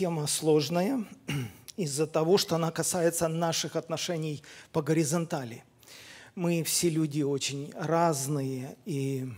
[0.00, 1.04] тема сложная
[1.76, 4.42] из-за того, что она касается наших отношений
[4.72, 5.62] по горизонтали.
[6.34, 9.28] Мы все люди очень разные, и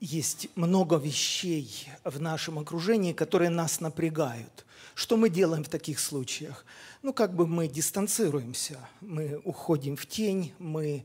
[0.00, 4.66] есть много вещей в нашем окружении, которые нас напрягают.
[4.96, 6.66] Что мы делаем в таких случаях?
[7.02, 11.04] Ну, как бы мы дистанцируемся, мы уходим в тень, мы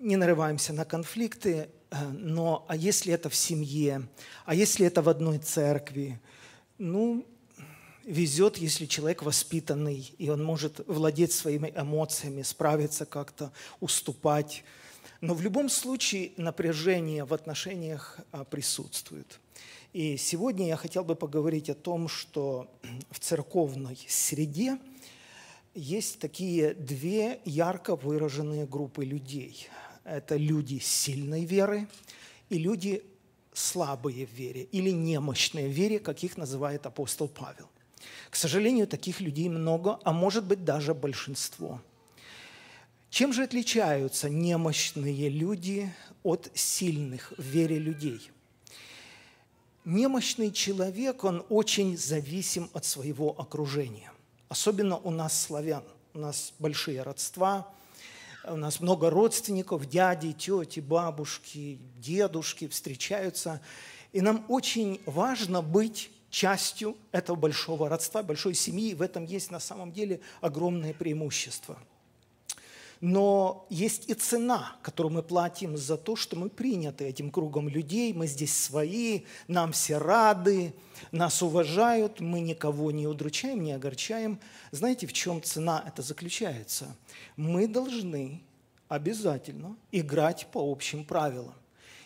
[0.00, 4.08] не нарываемся на конфликты, э, но а если это в семье,
[4.44, 6.20] а если это в одной церкви,
[6.78, 7.26] ну,
[8.04, 14.64] везет, если человек воспитанный, и он может владеть своими эмоциями, справиться как-то, уступать.
[15.20, 19.40] Но в любом случае напряжение в отношениях а, присутствует.
[19.92, 22.70] И сегодня я хотел бы поговорить о том, что
[23.10, 24.78] в церковной среде
[25.74, 29.68] есть такие две ярко выраженные группы людей.
[30.04, 31.88] Это люди сильной веры
[32.48, 33.02] и люди
[33.56, 37.68] слабые в вере или немощные в вере, как их называет апостол Павел.
[38.30, 41.80] К сожалению, таких людей много, а может быть даже большинство.
[43.08, 45.90] Чем же отличаются немощные люди
[46.22, 48.30] от сильных в вере людей?
[49.86, 54.12] Немощный человек, он очень зависим от своего окружения.
[54.48, 55.84] Особенно у нас, славян.
[56.12, 57.72] У нас большие родства,
[58.48, 63.60] у нас много родственников, дяди, тети, бабушки, дедушки встречаются.
[64.12, 68.94] И нам очень важно быть частью этого большого родства, большой семьи.
[68.94, 71.78] В этом есть на самом деле огромное преимущество.
[73.00, 78.12] Но есть и цена, которую мы платим за то, что мы приняты этим кругом людей,
[78.14, 80.74] мы здесь свои, нам все рады,
[81.12, 84.38] нас уважают, мы никого не удручаем, не огорчаем.
[84.70, 86.96] Знаете, в чем цена это заключается?
[87.36, 88.42] Мы должны
[88.88, 91.54] обязательно играть по общим правилам.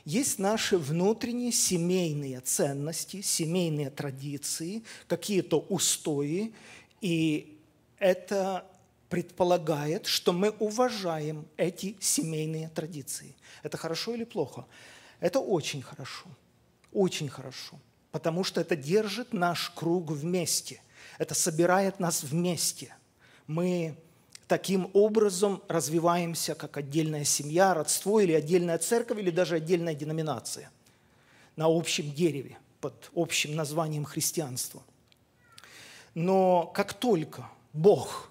[0.05, 6.52] Есть наши внутренние семейные ценности, семейные традиции, какие-то устои,
[7.01, 7.58] и
[7.98, 8.64] это
[9.10, 13.36] предполагает, что мы уважаем эти семейные традиции.
[13.62, 14.66] Это хорошо или плохо?
[15.18, 16.26] Это очень хорошо,
[16.92, 17.78] очень хорошо,
[18.12, 20.80] потому что это держит наш круг вместе,
[21.18, 22.94] это собирает нас вместе.
[23.46, 23.96] Мы
[24.46, 30.70] таким образом развиваемся как отдельная семья, родство или отдельная церковь, или даже отдельная деноминация
[31.56, 34.82] на общем дереве под общим названием христианства.
[36.14, 38.30] Но как только Бог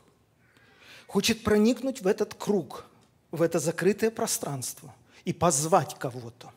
[1.09, 2.85] хочет проникнуть в этот круг,
[3.31, 4.93] в это закрытое пространство
[5.25, 6.51] и позвать кого-то,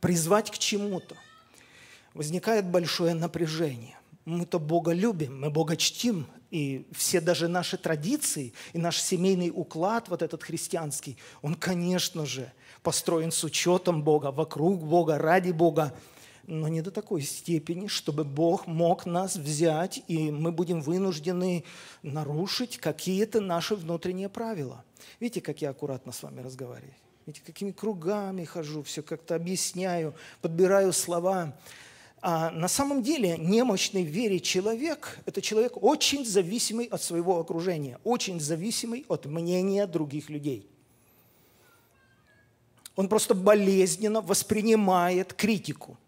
[0.00, 1.16] призвать к чему-то,
[2.14, 3.96] возникает большое напряжение.
[4.24, 10.08] Мы-то Бога любим, мы Бога чтим, и все даже наши традиции и наш семейный уклад,
[10.08, 15.94] вот этот христианский, он, конечно же, построен с учетом Бога, вокруг Бога, ради Бога,
[16.48, 21.64] но не до такой степени, чтобы Бог мог нас взять, и мы будем вынуждены
[22.02, 24.82] нарушить какие-то наши внутренние правила.
[25.20, 26.94] Видите, как я аккуратно с вами разговариваю?
[27.26, 31.54] Видите, какими кругами хожу, все как-то объясняю, подбираю слова.
[32.22, 37.98] А на самом деле немощный в вере человек– это человек очень зависимый от своего окружения,
[38.04, 40.66] очень зависимый от мнения других людей.
[42.96, 45.98] Он просто болезненно воспринимает критику.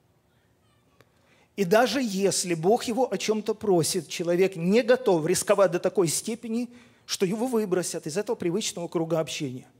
[1.61, 6.71] И даже если Бог его о чем-то просит, человек не готов рисковать до такой степени,
[7.05, 9.67] что его выбросят из этого привычного круга общения–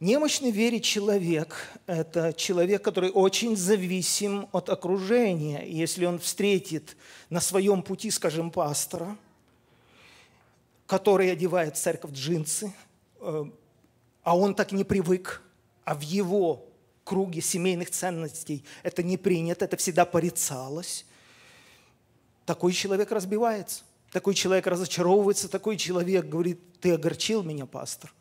[0.00, 5.64] Немощный вере человек– это человек, который очень зависим от окружения.
[5.66, 6.96] Если он встретит
[7.30, 9.16] на своем пути, скажем, пастора,
[10.86, 12.72] который одевает в церковь джинсы,
[13.20, 13.44] э,
[14.22, 15.42] а он так не привык,
[15.84, 16.67] а в его
[17.08, 21.06] круге семейных ценностей это не принято, это всегда порицалось,
[22.44, 23.82] такой человек разбивается,
[24.12, 28.12] такой человек разочаровывается, такой человек говорит, ты огорчил меня, пастор.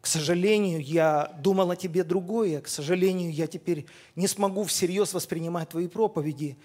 [0.00, 2.60] К сожалению, я думал о тебе другое.
[2.60, 3.86] К сожалению, я теперь
[4.16, 6.56] не смогу всерьез воспринимать твои проповеди.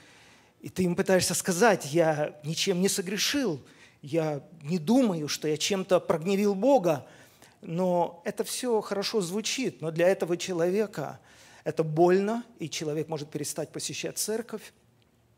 [0.62, 3.62] И ты им пытаешься сказать, я ничем не согрешил,
[4.02, 7.08] я не думаю, что я чем-то прогневил Бога.
[7.62, 11.20] Но это все хорошо звучит, но для этого человека
[11.64, 14.74] это больно, и человек может перестать посещать церковь.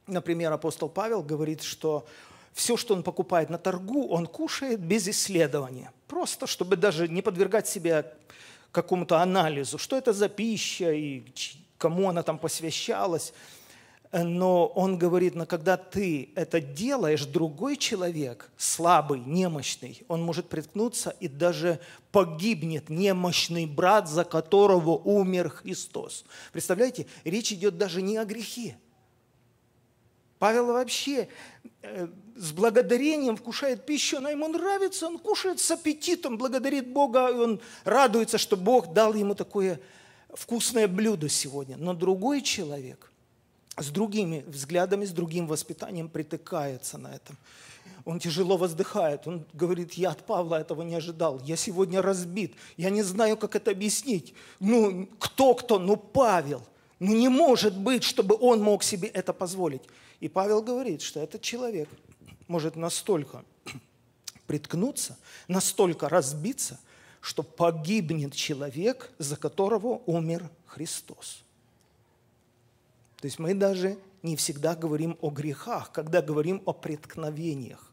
[0.08, 2.06] Например, апостол Павел говорит, что
[2.54, 5.92] все, что он покупает на торгу, он кушает без исследования.
[6.08, 8.12] Просто, чтобы даже не подвергать себя
[8.72, 11.24] какому-то анализу, что это за пища и
[11.78, 13.34] кому она там посвящалась.
[14.12, 21.16] Но он говорит, но когда ты это делаешь, другой человек, слабый, немощный, он может приткнуться
[21.22, 21.80] и даже
[22.12, 26.26] погибнет немощный брат, за которого умер Христос.
[26.52, 28.78] Представляете, речь идет даже не о грехе.
[30.40, 31.30] Павел вообще
[31.82, 37.36] э, с благодарением вкушает пищу, она ему нравится, он кушает с аппетитом, благодарит Бога, и
[37.36, 39.80] он радуется, что Бог дал ему такое
[40.34, 41.78] вкусное блюдо сегодня.
[41.78, 43.11] Но другой человек
[43.78, 47.38] с другими взглядами, с другим воспитанием притыкается на этом.
[48.06, 52.90] Он тяжело воздыхает, он говорит, я от Павла этого не ожидал, я сегодня разбит, я
[52.90, 54.34] не знаю, как это объяснить.
[54.60, 56.64] Ну, кто-кто, ну Павел.
[57.00, 59.82] Ну не может быть, чтобы он мог себе это позволить.
[60.20, 61.90] И Павел говорит, что этот человек
[62.48, 63.44] может настолько
[64.46, 66.80] приткнуться, настолько разбиться,
[67.20, 71.44] что погибнет человек, за которого умер Христос.
[73.22, 77.92] То есть мы даже не всегда говорим о грехах, когда говорим о преткновениях.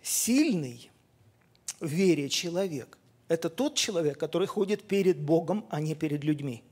[0.00, 0.90] Сильный
[1.80, 2.98] в вере человек–
[3.28, 6.62] это тот человек, который ходит перед Богом, а не перед людьми.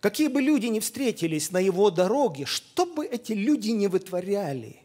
[0.00, 4.80] Какие бы люди ни встретились на его дороге, что бы эти люди не вытворяли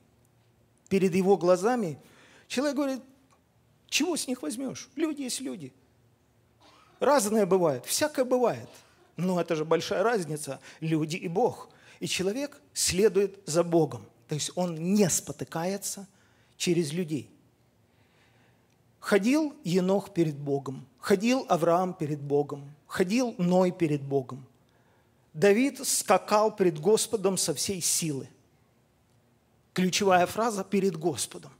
[0.90, 1.98] перед его глазами,
[2.50, 3.02] человек говорит,
[3.88, 4.90] чего с них возьмешь?
[4.98, 5.72] Люди есть люди.
[7.00, 8.70] Разное бывает, всякое бывает–
[9.18, 11.70] но это же большая разница, люди и Бог.
[12.00, 14.06] И человек следует за Богом.
[14.28, 16.08] То есть он не спотыкается
[16.58, 17.30] через людей.
[19.00, 24.46] Ходил Енох перед Богом, ходил Авраам перед Богом, ходил Ной перед Богом.
[25.34, 28.28] Давид скакал перед Господом со всей силы.
[29.74, 31.52] Ключевая фраза «перед Господом».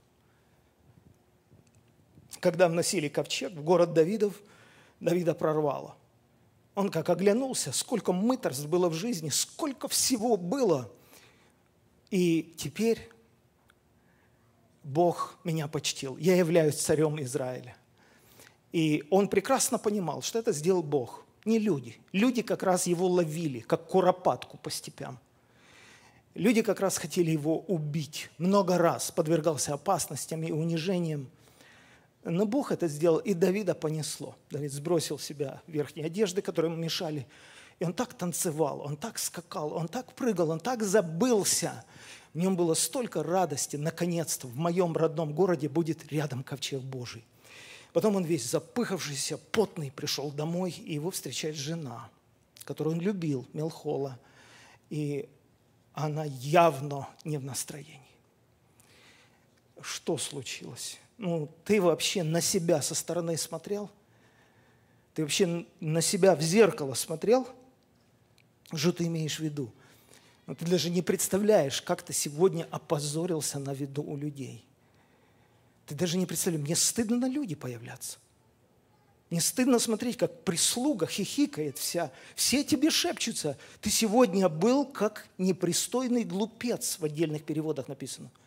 [2.40, 4.34] Когда вносили ковчег в город Давидов,
[5.00, 5.96] Давида прорвало–
[6.76, 10.92] он как оглянулся, сколько мыторств было в жизни, сколько всего было.
[12.10, 13.10] И теперь
[14.84, 16.18] Бог меня почтил.
[16.18, 17.76] Я являюсь царем Израиля.
[18.72, 21.98] И он прекрасно понимал, что это сделал Бог, не люди.
[22.12, 25.18] Люди как раз его ловили, как куропатку по степям.
[26.34, 28.28] Люди как раз хотели его убить.
[28.36, 31.30] Много раз подвергался опасностям и унижениям.
[32.28, 34.34] Но Бог это сделал, и Давида понесло.
[34.50, 37.24] Давид сбросил себя верхние одежды, которые ему мешали.
[37.78, 41.84] И он так танцевал, он так скакал, он так прыгал, он так забылся.
[42.34, 43.76] В нем было столько радости.
[43.76, 47.24] Наконец-то в моем родном городе будет рядом ковчег Божий.
[47.92, 52.10] Потом он весь запыхавшийся, потный, пришел домой, и его встречает жена,
[52.64, 54.18] которую он любил, Мелхола.
[54.90, 55.28] И
[55.92, 58.00] она явно не в настроении.
[59.80, 60.98] Что случилось?
[61.18, 63.90] Ну, ты вообще на себя со стороны смотрел?
[65.14, 67.48] Ты вообще на себя в зеркало смотрел?
[68.74, 69.72] Что ты имеешь в виду?
[70.46, 74.64] Но ну, ты даже не представляешь, как ты сегодня опозорился на виду у людей.
[75.86, 78.18] Ты даже не представляешь, мне стыдно на люди появляться.
[79.30, 82.12] Мне стыдно смотреть, как прислуга хихикает вся.
[82.36, 83.56] Все тебе шепчутся.
[83.80, 88.30] Ты сегодня был как непристойный глупец, в отдельных переводах написано–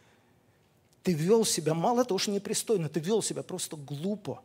[1.03, 4.41] ты вел себя, мало того, что непристойно, ты вел себя просто глупо.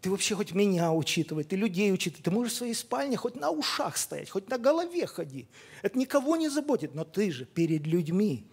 [0.00, 2.22] Ты вообще хоть меня учитывай, ты людей учитывай.
[2.22, 5.48] Ты можешь в своей спальне хоть на ушах стоять, хоть на голове ходи.
[5.82, 8.46] Это никого не заботит, но ты же перед людьми.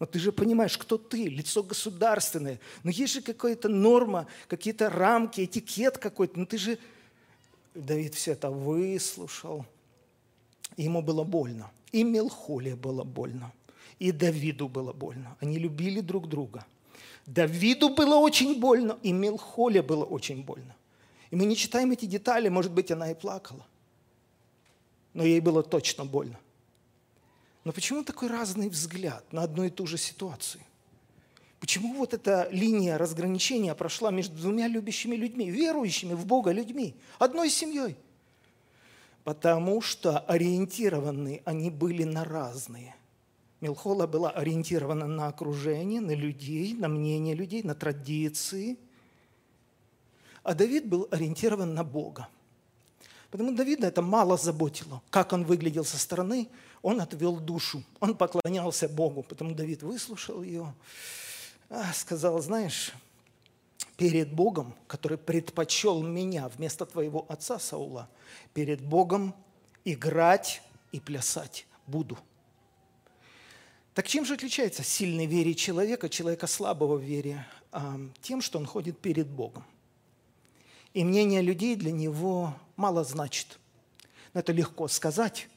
[0.00, 2.58] Но ты же понимаешь, кто ты, лицо государственное.
[2.82, 6.38] Но есть же какая-то норма, какие-то рамки, этикет какой-то.
[6.38, 6.78] Ну ты же...
[7.74, 9.64] Давид все это выслушал.
[10.76, 11.70] Ему было больно.
[11.92, 13.52] И Мелхоле было больно
[14.00, 15.36] и Давиду было больно.
[15.40, 16.66] Они любили друг друга.
[17.26, 20.74] Давиду было очень больно, и Мелхоле было очень больно.
[21.30, 23.64] И мы не читаем эти детали, может быть, она и плакала.
[25.12, 26.40] Но ей было точно больно.
[27.64, 30.64] Но почему такой разный взгляд на одну и ту же ситуацию?
[31.60, 37.50] Почему вот эта линия разграничения прошла между двумя любящими людьми, верующими в Бога людьми, одной
[37.50, 37.96] семьей?
[39.24, 42.96] Потому что ориентированы они были на разные.
[43.60, 48.78] Милхола была ориентирована на окружение, на людей, на мнение людей, на традиции.
[50.42, 52.28] А Давид был ориентирован на Бога.
[53.30, 56.48] Потому Давида это мало заботило, как он выглядел со стороны.
[56.82, 59.22] Он отвел душу, он поклонялся Богу.
[59.22, 60.74] Потому Давид выслушал ее,
[61.68, 62.92] а, сказал, знаешь,
[63.98, 68.08] перед Богом, который предпочел меня вместо твоего отца Саула,
[68.54, 69.34] перед Богом
[69.84, 70.62] играть
[70.92, 72.18] и плясать буду–
[73.94, 77.46] так чем же отличается сильной вере человека, человека слабого в вере?
[78.22, 79.64] Тем, что он ходит перед Богом.
[80.94, 83.58] И мнение людей для него мало значит.
[84.32, 85.48] Но это легко сказать.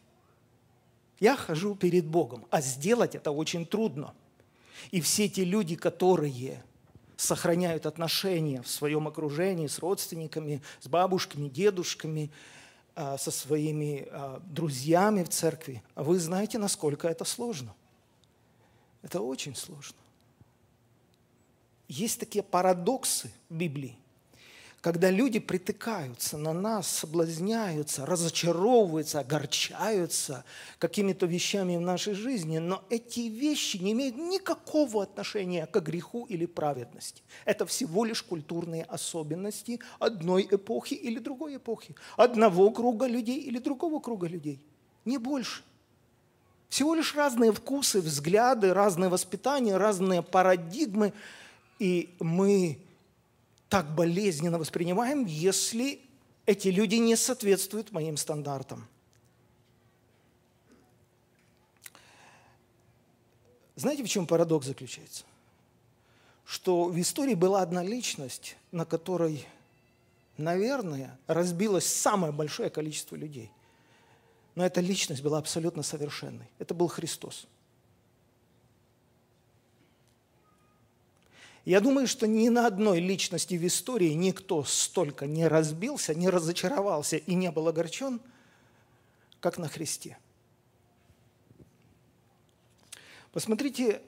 [1.20, 4.14] Я хожу перед Богом, а сделать это очень трудно.
[4.92, 6.62] И все те люди, которые
[7.16, 12.32] сохраняют отношения в своем окружении с родственниками, с бабушками, дедушками,
[12.96, 17.74] а, со своими а, друзьями в церкви, вы знаете, насколько это сложно.
[19.04, 19.98] Это очень сложно.
[21.88, 23.98] Есть такие парадоксы в Библии,
[24.82, 30.44] когда люди притыкаются на нас, соблазняются, разочаровываются, огорчаются
[30.80, 36.46] какими-то вещами в нашей жизни, но эти вещи не имеют никакого отношения к греху или
[36.46, 37.22] праведности.
[37.46, 44.00] Это всего лишь культурные особенности одной эпохи или другой эпохи, одного круга людей или другого
[44.00, 44.62] круга людей,
[45.06, 45.64] не больше.
[46.74, 51.14] Всего лишь разные вкусы, взгляды, разные воспитания, разные парадигмы,
[51.78, 52.80] и мы
[53.70, 56.02] так болезненно воспринимаем, если
[56.48, 58.88] эти люди не соответствуют моим стандартам.
[63.76, 65.26] Знаете, в чем парадокс заключается?
[66.44, 69.46] Что в истории была одна личность, на которой,
[70.38, 73.52] наверное, разбилось самое большое количество людей.
[74.56, 76.48] Но эта личность была абсолютно совершенной.
[76.60, 77.48] Это был Христос.
[81.66, 87.18] Я думаю, что ни на одной личности в истории никто столько не разбился, не разочаровался
[87.18, 88.20] и не был огорчен,
[89.40, 90.18] как на Христе.
[93.32, 94.02] Посмотрите,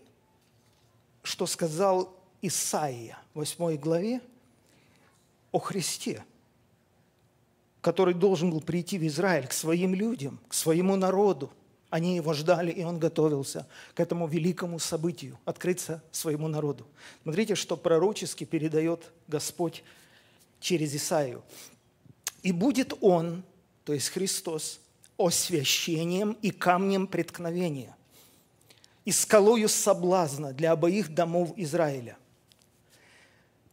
[1.23, 4.21] что сказал Исаия в 8 главе
[5.51, 6.23] о Христе,
[7.85, 11.51] который должен был прийти в Израиль к своим людям, к своему народу–
[11.95, 16.85] они его ждали, и он готовился к этому великому событию, открыться своему народу.
[17.23, 19.81] Смотрите, что пророчески передает Господь
[20.59, 21.41] через Исаию.
[22.43, 23.43] «И будет он,
[23.85, 24.81] то есть Христос,
[25.17, 27.95] освящением и камнем преткновения,
[29.05, 32.17] и скалою соблазна для обоих домов Израиля,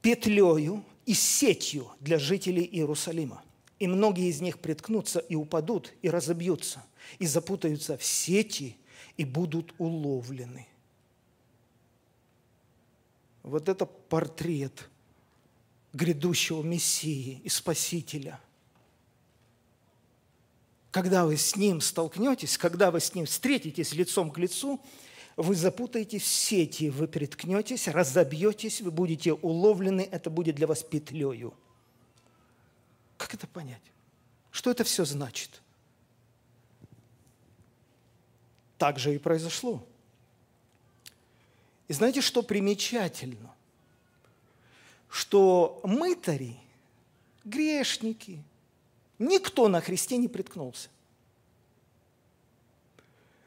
[0.01, 3.43] петлею и сетью для жителей Иерусалима.
[3.83, 6.85] И многие из них приткнутся и упадут, и разобьются–
[7.19, 8.77] и запутаются в сети
[9.17, 10.67] и будут уловлены.
[13.43, 14.89] Вот это портрет
[15.93, 18.41] грядущего Мессии и Спасителя.
[20.91, 24.81] Когда вы с Ним столкнетесь, когда вы с Ним встретитесь лицом к лицу,
[25.37, 31.55] вы запутаетесь в сети, вы приткнетесь, разобьетесь, вы будете уловлены, это будет для вас петлею.
[33.23, 33.83] Как это понять?
[34.51, 35.63] Что это все значит?
[38.83, 39.87] так же и произошло.
[41.87, 43.55] И знаете, что примечательно?
[45.09, 46.57] Что мытари,
[47.45, 48.43] грешники,
[49.21, 50.89] никто на Христе не приткнулся.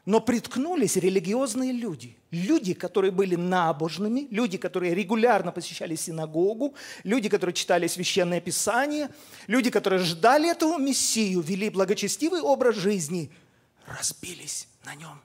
[0.06, 2.16] Но приткнулись религиозные люди.
[2.30, 9.10] Люди, которые были набожными, люди, которые регулярно посещали синагогу, люди, которые читали священное писание,
[9.48, 13.32] люди, которые ждали этого Мессию, вели благочестивый образ жизни,
[13.86, 15.20] разбились на нем.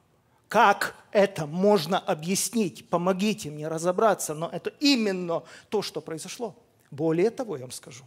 [0.49, 2.89] Как это можно объяснить?
[2.89, 6.55] Помогите мне разобраться, но это именно то, что произошло.
[6.89, 8.03] Более того, я вам скажу.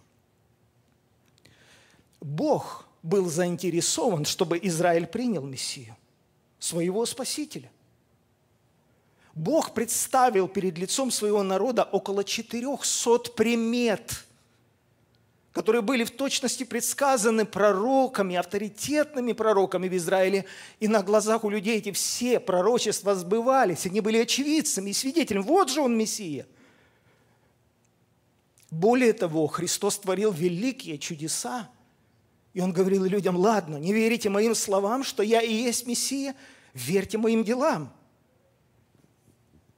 [2.20, 5.96] Бог был заинтересован, чтобы Израиль принял Мессию,
[6.64, 7.70] своего Спасителя.
[9.34, 14.24] Бог представил перед лицом своего народа около 400 примет–
[15.54, 20.46] которые были в точности предсказаны пророками, авторитетными пророками в Израиле,
[20.80, 25.44] и на глазах у людей эти все пророчества сбывались, они были очевидцами и свидетелями.
[25.44, 26.48] Вот же он Мессия.
[28.68, 31.70] Более того, Христос творил великие чудеса,
[32.52, 36.34] и Он говорил людям, ладно, не верите моим словам, что я и есть Мессия,
[36.74, 37.90] верьте моим делам–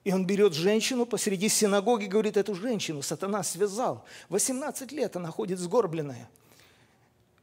[0.07, 4.05] и он берет женщину посреди синагоги, говорит, эту женщину сатана связал.
[4.29, 6.31] 18 лет она ходит сгорбленная.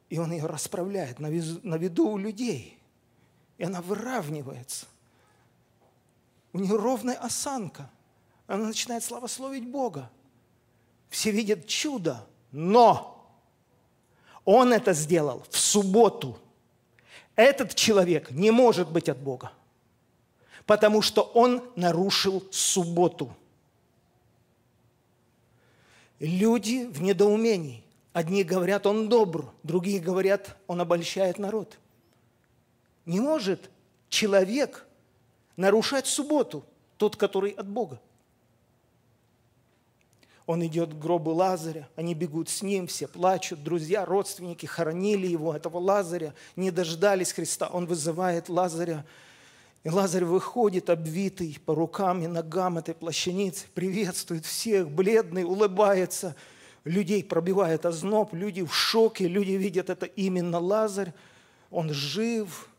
[0.09, 2.79] И он ее расправляет на виду у людей.
[3.57, 4.85] И она выравнивается.
[6.53, 7.91] У нее ровная осанка.
[8.47, 10.09] Она начинает славословить Бога.
[11.09, 13.29] Все видят чудо, но
[14.45, 16.39] он это сделал в субботу.
[17.35, 19.51] Этот человек не может быть от Бога
[20.65, 23.35] потому что он нарушил субботу.
[26.19, 27.83] Люди в недоумении.
[28.13, 31.77] Одни говорят, он добр, другие говорят, он обольщает народ.
[33.05, 33.69] Не может
[34.09, 34.85] человек
[35.57, 36.63] нарушать субботу,
[36.97, 37.99] тот, который от Бога.
[40.53, 45.55] Он идет к гробу Лазаря, они бегут с ним, все плачут, друзья, родственники хоронили его,
[45.55, 47.67] этого Лазаря, не дождались Христа.
[47.73, 49.03] Он вызывает Лазаря,
[49.83, 56.35] и Лазарь выходит, обвитый по рукам и ногам этой плащаницы, приветствует всех, бледный, улыбается.
[56.83, 61.15] Людей пробивает озноб, люди в шоке, люди видят это именно Лазарь.
[61.71, 62.69] Он жив,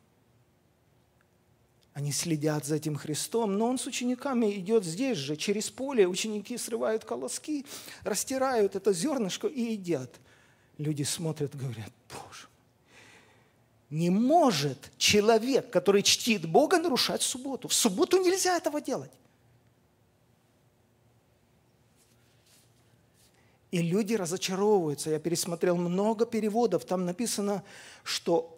[1.94, 6.08] они следят за этим Христом, но он с учениками идет здесь же, через поле.
[6.08, 7.64] Ученики срывают колоски,
[8.02, 10.12] растирают это зернышко и едят.
[10.76, 12.48] Люди смотрят, говорят, Боже,
[13.90, 17.68] не может человек, который чтит Бога, нарушать субботу.
[17.68, 19.12] В субботу нельзя этого делать.
[23.70, 25.10] И люди разочаровываются.
[25.10, 26.84] Я пересмотрел много переводов.
[26.84, 27.62] Там написано,
[28.02, 28.53] что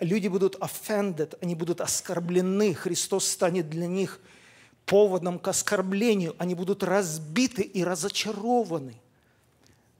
[0.00, 4.20] люди будут offended, они будут оскорблены, Христос станет для них
[4.86, 8.94] поводом к оскорблению, они будут разбиты и разочарованы,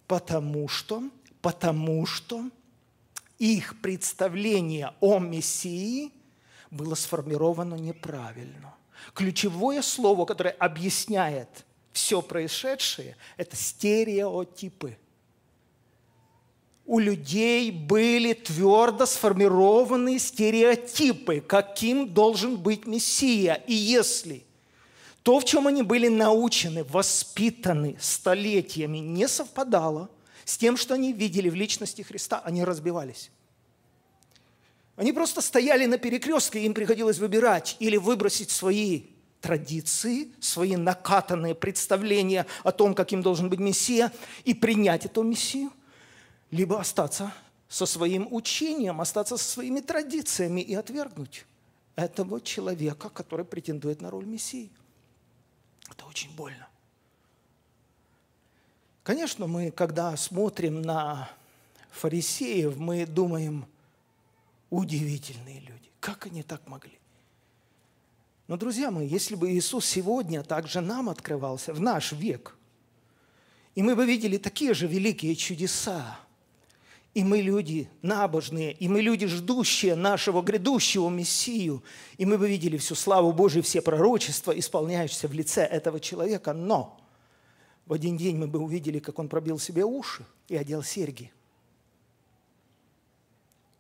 [0.07, 1.03] потому что,
[1.43, 2.49] потому что
[3.39, 6.13] их представление о Мессии
[6.71, 8.75] было сформировано неправильно.
[9.15, 14.97] Ключевое слово, которое объясняет все происшедшее, это стереотипы–
[16.89, 23.63] у людей были твердо сформированные стереотипы, каким должен быть Мессия.
[23.67, 24.43] И если
[25.23, 30.09] то, в чем они были научены, воспитаны столетиями, не совпадало
[30.47, 33.31] с тем, что они видели в личности Христа, они разбивались.
[34.97, 39.03] Они просто стояли на перекрестке, им приходилось выбирать или выбросить свои
[39.43, 44.11] традиции, свои накатанные представления о том, каким должен быть Мессия,
[44.45, 45.71] и принять эту Мессию,
[46.51, 47.33] либо остаться
[47.69, 51.45] со своим учением, остаться со своими традициями и отвергнуть
[51.97, 54.71] этого человека, который претендует на роль Мессии.
[55.91, 56.69] Это очень больно.
[59.03, 61.31] Конечно, мы, когда смотрим на
[61.91, 63.67] фарисеев, мы думаем,
[64.71, 66.99] удивительные люди, как они так могли?
[68.47, 72.57] Но, друзья мои, если бы Иисус сегодня также нам открывался в наш век,
[73.75, 76.19] и мы бы видели такие же великие чудеса,
[77.15, 81.83] и мы люди набожные, и мы люди, ждущие нашего грядущего Мессию.
[82.17, 86.53] И мы бы видели всю славу Божию, все пророчества, исполняющиеся в лице этого человека.
[86.53, 87.01] Но
[87.87, 91.33] в один день мы бы увидели, как он пробил себе уши и одел серьги.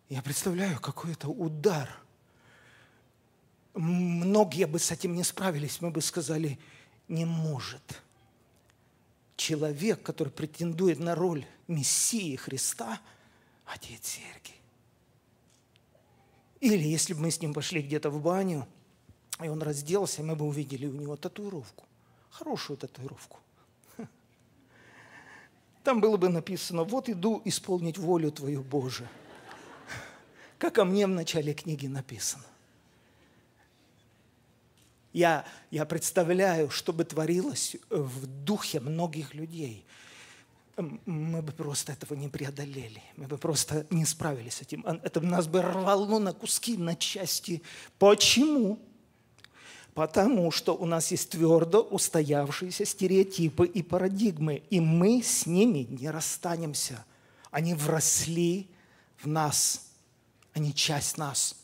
[0.09, 1.89] Я представляю, какой это удар.
[3.75, 5.83] Многие бы с этим не справились.
[5.83, 6.59] Мы бы сказали,
[7.09, 8.03] не может.
[9.37, 13.01] Человек, который претендует на роль Мессии Христа–
[13.69, 14.55] одеть серьги.
[16.61, 18.67] Или если бы мы с ним пошли где-то в баню,
[19.43, 21.85] и он разделся, мы бы увидели у него татуировку.
[22.31, 23.39] Хорошую татуировку.
[25.85, 29.09] Там было бы написано, вот иду исполнить волю Твою, Боже.
[30.59, 32.45] Как о мне в начале книги написано.
[35.13, 39.85] Я, я представляю, что бы творилось в духе многих людей–
[40.83, 44.85] мы бы просто этого не преодолели, мы бы просто не справились с этим.
[44.87, 47.63] Это нас бы рвало на куски, на части.
[47.99, 48.79] Почему?
[49.95, 56.11] Потому что у нас есть твердо устоявшиеся стереотипы и парадигмы, и мы с ними не
[56.11, 57.05] расстанемся.
[57.51, 58.69] Они вросли
[59.17, 59.91] в нас,
[60.53, 61.57] они часть нас.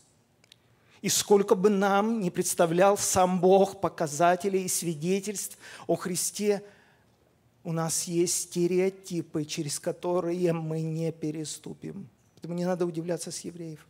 [1.02, 6.64] И сколько бы нам не представлял сам Бог показателей и свидетельств о Христе–
[7.64, 12.08] у нас есть стереотипы, через которые мы не переступим.
[12.34, 13.84] Поэтому не надо удивляться с евреев.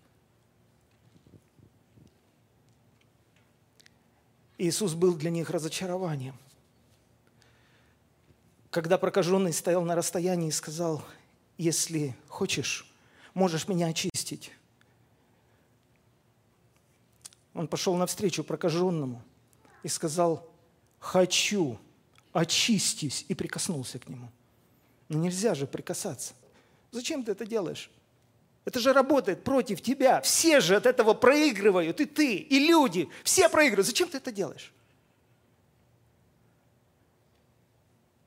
[4.58, 6.36] Иисус был для них разочарованием.
[8.70, 11.04] Когда прокаженный стоял на расстоянии и сказал,
[11.58, 12.88] если хочешь,
[13.34, 14.52] можешь меня очистить.
[17.54, 19.20] Он пошел навстречу прокаженному
[19.82, 20.48] и сказал,
[21.00, 21.78] хочу,
[22.34, 24.28] очистись, и прикоснулся к нему.
[25.08, 26.34] Но нельзя же прикасаться.
[26.90, 27.90] Зачем ты это делаешь?
[28.64, 30.20] Это же работает против тебя.
[30.20, 33.08] Все же от этого проигрывают, и ты, и люди.
[33.22, 33.86] Все проигрывают.
[33.86, 34.72] Зачем ты это делаешь?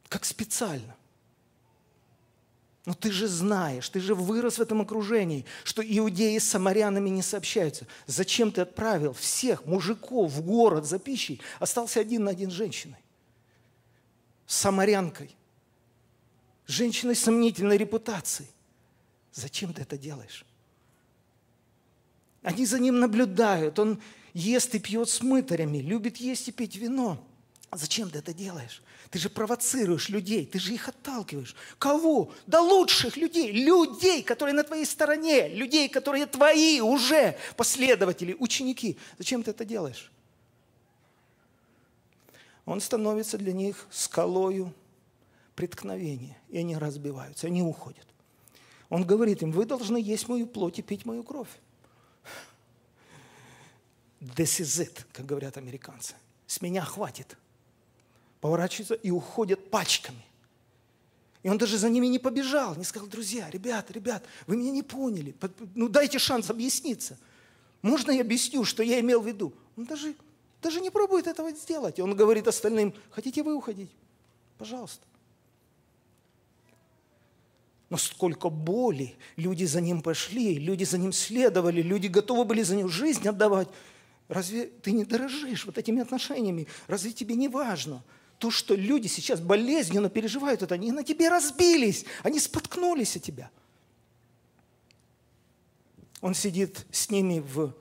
[0.08, 0.96] Как специально.
[2.86, 7.22] Но ты же знаешь, ты же вырос в этом окружении, что иудеи с самарянами не
[7.22, 7.86] сообщаются.
[8.06, 11.42] Зачем ты отправил всех мужиков в город за пищей?
[11.60, 13.00] Остался один на один с женщиной
[14.48, 15.36] самарянкой,
[16.66, 18.50] женщиной сомнительной репутацией.
[19.34, 20.46] Зачем ты это делаешь?
[22.42, 23.78] Они за ним наблюдают.
[23.78, 24.02] Он
[24.34, 27.24] ест и пьет с мытарями, любит есть и пить вино.
[27.72, 28.82] Зачем ты это делаешь?
[29.12, 31.56] Ты же провоцируешь людей, ты же их отталкиваешь.
[31.78, 32.32] Кого?
[32.46, 38.98] Да лучших людей, людей, которые на твоей стороне, людей, которые твои уже последователи, ученики.
[39.18, 40.12] Зачем ты это делаешь?
[42.68, 44.72] Он становится для них скалою
[45.56, 48.06] преткновения, и они разбиваются, они уходят.
[48.90, 51.50] Он говорит им, вы должны есть мою плоть и пить мою кровь.
[54.22, 56.14] This is it, как говорят американцы.
[56.46, 57.36] С меня хватит
[58.42, 60.24] поворачиваются и уходят пачками.
[61.44, 64.84] И он даже за ними не побежал, не сказал, друзья, ребят, ребят, вы меня не
[64.84, 65.36] поняли,
[65.76, 67.18] ну дайте шанс объясниться.
[67.82, 69.54] Можно я объясню, что я имел в виду?
[69.76, 70.16] Он даже,
[70.62, 72.00] даже не пробует этого сделать.
[72.00, 73.92] Он говорит остальным, хотите вы уходить?
[74.58, 75.06] Пожалуйста.
[77.90, 82.76] Но сколько боли, люди за ним пошли, люди за ним следовали, люди готовы были за
[82.76, 83.70] него жизнь отдавать.
[84.28, 86.68] Разве ты не дорожишь вот этими отношениями?
[86.88, 88.04] Разве тебе не важно?
[88.40, 93.50] то, что люди сейчас болезненно переживают это, они на тебе разбились, они споткнулись о тебя.
[96.22, 97.74] Он сидит с ними в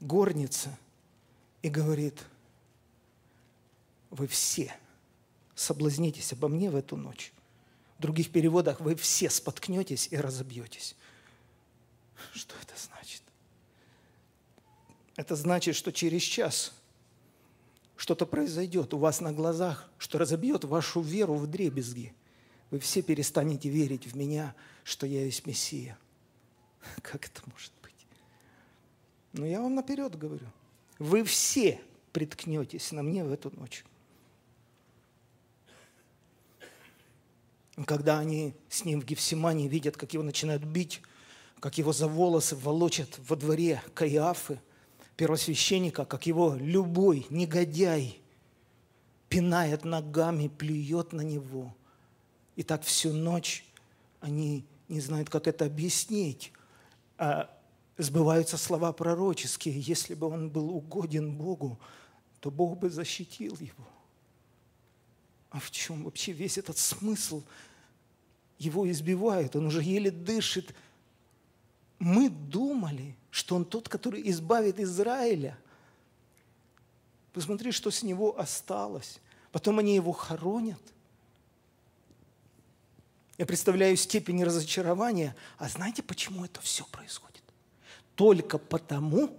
[0.00, 0.76] горнице
[1.66, 2.24] и говорит,
[4.10, 4.74] вы все
[5.54, 7.32] соблазнитесь обо мне в эту ночь.
[7.98, 10.96] В других переводах вы все споткнетесь и разобьетесь.
[12.32, 13.22] Что это значит?
[15.16, 16.72] Это значит, что через час–
[17.96, 22.14] что-то произойдет у вас на глазах, что разобьет вашу веру в дребезги.
[22.70, 25.98] Вы все перестанете верить в меня, что я есть Мессия.
[27.02, 28.06] Как это может быть?
[29.32, 30.46] Но я вам наперед говорю.
[30.98, 31.80] Вы все
[32.12, 33.84] приткнетесь на мне в эту ночь.
[37.84, 41.02] Когда они с ним в Гефсимании видят, как его начинают бить,
[41.60, 44.60] как его за волосы волочат во дворе Каиафы–
[45.16, 48.20] первосвященника, как его любой негодяй
[49.28, 51.74] пинает ногами, плюет на него.
[52.54, 53.64] И так всю ночь
[54.20, 56.52] они не знают, как это объяснить.
[57.18, 57.50] А
[57.98, 59.80] сбываются слова пророческие.
[59.80, 61.78] Если бы он был угоден Богу,
[62.40, 63.86] то Бог бы защитил его.
[65.50, 67.42] А в чем вообще весь этот смысл?
[68.58, 70.74] Его избивают, он уже еле дышит.
[71.98, 75.58] Мы думали, что он тот, который избавит Израиля.
[77.32, 79.20] Посмотри, что с него осталось.
[79.52, 80.80] Потом они его хоронят.
[83.38, 85.36] Я представляю степень разочарования.
[85.58, 87.35] А знаете, почему это все происходит?
[88.16, 89.30] Только потому,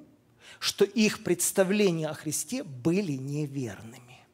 [0.60, 4.26] что их представления о Христе были неверными.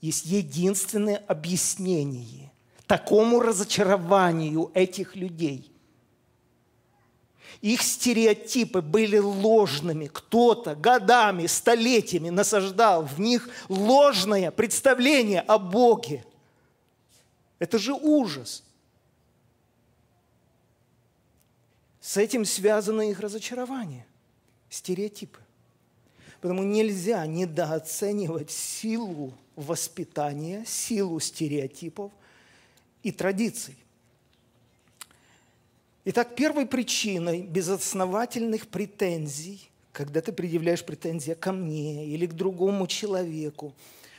[0.00, 2.52] Есть единственное объяснение
[2.86, 5.72] такому разочарованию этих людей–
[7.60, 10.08] их стереотипы были ложными.
[10.12, 16.24] Кто-то годами, столетиями насаждал в них ложное представление о Боге.
[17.58, 18.62] Это же ужас.
[22.06, 24.06] С этим связано их разочарование,
[24.70, 25.40] стереотипы.
[26.40, 32.12] Поэтому нельзя недооценивать силу воспитания, силу стереотипов
[33.02, 33.74] и традиций.
[36.04, 43.74] Итак, первой причиной безосновательных претензий, когда ты предъявляешь претензии ко мне или к другому человеку,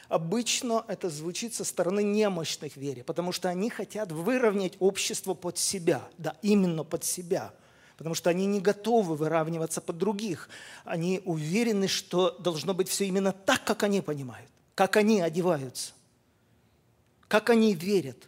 [0.10, 6.06] обычно это звучит со стороны немощных вере, потому что они хотят выровнять общество под себя,
[6.17, 7.54] да, именно под себя,
[7.97, 10.49] потому что они не готовы выравниваться под других.
[10.86, 15.93] Они уверены, что должно быть все именно так, как они понимают, как они одеваются,
[17.27, 18.17] как они верят–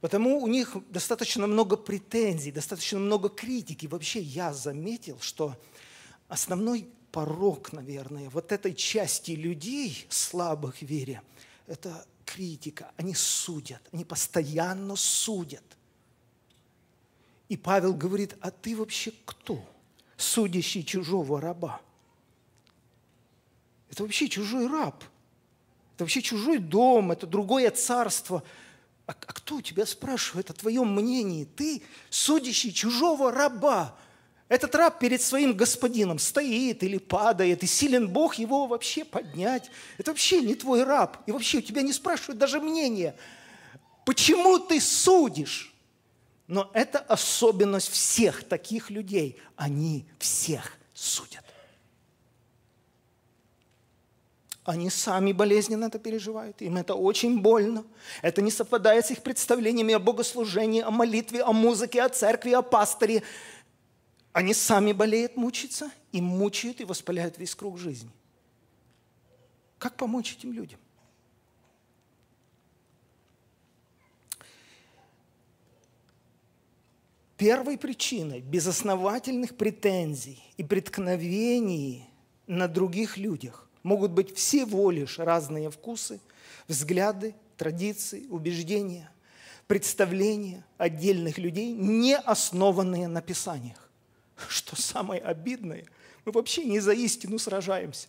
[0.00, 3.86] Потому у них достаточно много претензий, достаточно много критики.
[3.86, 5.56] Вообще я заметил, что
[6.28, 11.22] основной порог, наверное, вот этой части людей, слабых в вере,
[11.66, 12.92] это критика.
[12.96, 15.64] Они судят, они постоянно судят.
[17.50, 19.62] И Павел говорит, а ты вообще кто,
[20.16, 21.82] судящий чужого раба?
[23.90, 25.04] Это вообще чужой раб.
[25.94, 28.42] Это вообще чужой дом, это другое царство–
[29.10, 31.44] а, а кто у тебя спрашивает о твоем мнении?
[31.44, 33.96] Ты, судящий чужого раба.
[34.48, 39.68] Этот раб перед своим господином стоит или падает, и силен Бог его вообще поднять.
[39.98, 41.16] Это вообще не твой раб.
[41.26, 43.16] И вообще у тебя не спрашивают даже мнения.
[44.06, 45.69] Почему ты судишь?
[46.50, 49.40] Но это особенность всех таких людей.
[49.54, 51.44] Они всех судят.
[54.64, 57.84] Они сами болезненно это переживают, им это очень больно.
[58.20, 62.62] Это не совпадает с их представлениями о богослужении, о молитве, о музыке, о церкви, о
[62.62, 63.22] пасторе.
[64.32, 68.10] Они сами болеют, мучаются, и мучают, и воспаляют весь круг жизни.
[69.78, 70.80] Как помочь этим людям?
[77.40, 82.04] Первой причиной безосновательных претензий и преткновений
[82.46, 86.20] на других людях могут быть всего лишь разные вкусы,
[86.68, 89.10] взгляды, традиции, убеждения,
[89.66, 93.88] представления отдельных людей, не основанные на Писаниях.
[94.46, 95.86] Что самое обидное,
[96.26, 98.08] мы вообще не за истину сражаемся.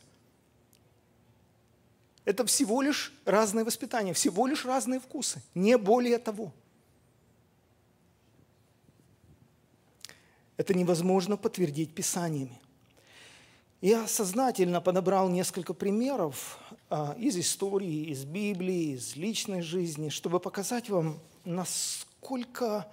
[2.26, 6.52] Это всего лишь разное воспитание, всего лишь разные вкусы, не более того–
[10.62, 12.62] Это невозможно подтвердить Писаниями.
[13.82, 20.88] Я сознательно подобрал несколько примеров а, из истории, из Библии, из личной жизни, чтобы показать
[20.88, 22.88] вам, насколько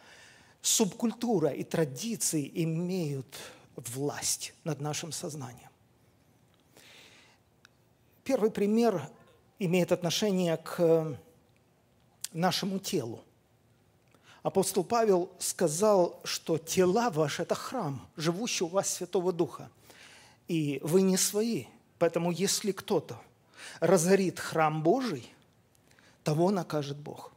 [0.62, 3.36] субкультура и традиции имеют
[3.76, 5.68] власть над нашим сознанием.
[8.24, 9.10] Первый пример
[9.58, 11.18] имеет отношение к
[12.32, 13.22] нашему телу
[14.48, 19.70] апостол Павел сказал, что тела ваши– это храм, живущий у вас Святого Духа,
[20.48, 21.66] и вы не свои.
[21.98, 23.20] Поэтому если кто-то
[23.80, 25.30] разорит храм Божий,
[26.24, 27.30] того накажет Бог.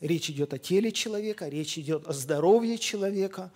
[0.00, 3.50] Речь идет о теле человека, речь идет о здоровье человека.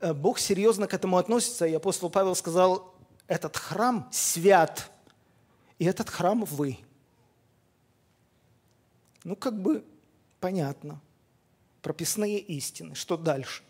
[0.00, 2.94] Э, Бог серьезно к этому относится, и апостол Павел сказал,
[3.26, 4.90] этот храм свят,
[5.78, 6.78] и этот храм вы.
[9.24, 9.84] Ну, как бы
[10.40, 10.98] понятно–
[11.82, 12.94] прописные истины.
[12.94, 13.62] Что дальше?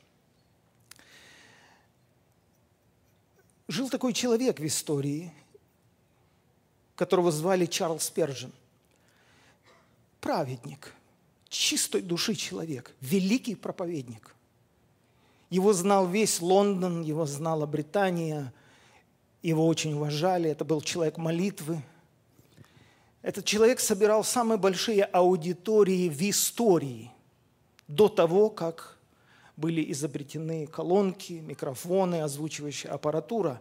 [3.66, 5.32] Жил такой человек в истории,
[6.94, 8.52] которого звали Чарльз Пержин.
[10.20, 10.94] Праведник,
[11.48, 14.36] чистой души человек, великий проповедник.
[15.48, 18.52] Его знал весь Лондон, его знала Британия,
[19.42, 21.82] его очень уважали, это был человек молитвы.
[23.22, 27.10] Этот человек собирал самые большие аудитории в истории–
[27.94, 28.98] до того, как
[29.56, 33.60] были изобретены колонки, микрофоны, озвучивающая аппаратура.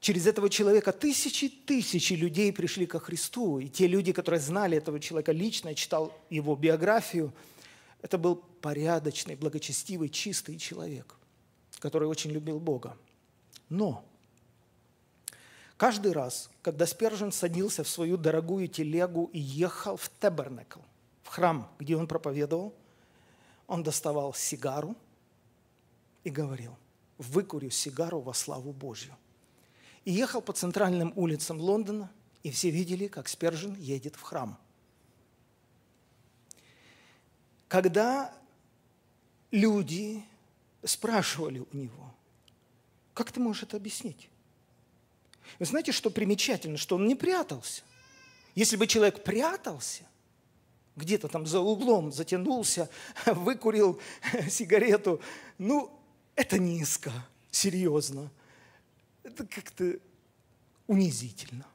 [0.00, 3.58] Через этого человека тысячи тысячи людей пришли ко Христу.
[3.58, 7.32] И те люди, которые знали этого человека лично, читал его биографию,
[8.02, 11.14] это был порядочный, благочестивый, чистый человек,
[11.78, 12.96] который очень любил Бога.
[13.70, 14.04] Но
[15.78, 20.80] каждый раз, когда Спержен садился в свою дорогую телегу и ехал в Тебернекл,
[21.22, 22.74] в храм, где он проповедовал–
[23.66, 24.96] он доставал сигару
[26.24, 26.76] и говорил,
[27.18, 29.16] выкурю сигару во славу Божью.
[30.04, 32.10] И ехал по центральным улицам Лондона,
[32.42, 34.56] и все видели, как Спержин едет в храм.
[37.66, 38.32] Когда
[39.50, 40.22] люди
[40.84, 42.14] спрашивали у него,
[43.14, 44.30] как ты можешь это объяснить?
[45.58, 47.82] Вы знаете, что примечательно, что он не прятался.
[48.54, 50.04] Если бы человек прятался–
[50.96, 52.88] где-то там за углом затянулся,
[53.26, 54.00] выкурил
[54.50, 55.20] сигарету.
[55.58, 55.90] Ну,
[56.34, 57.12] это низко,
[57.50, 58.30] серьезно.
[59.22, 59.98] Это как-то
[60.86, 61.66] унизительно,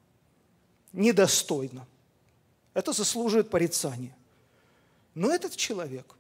[0.92, 1.88] недостойно.
[2.74, 4.16] Это заслуживает порицания.
[5.14, 6.16] Но этот человек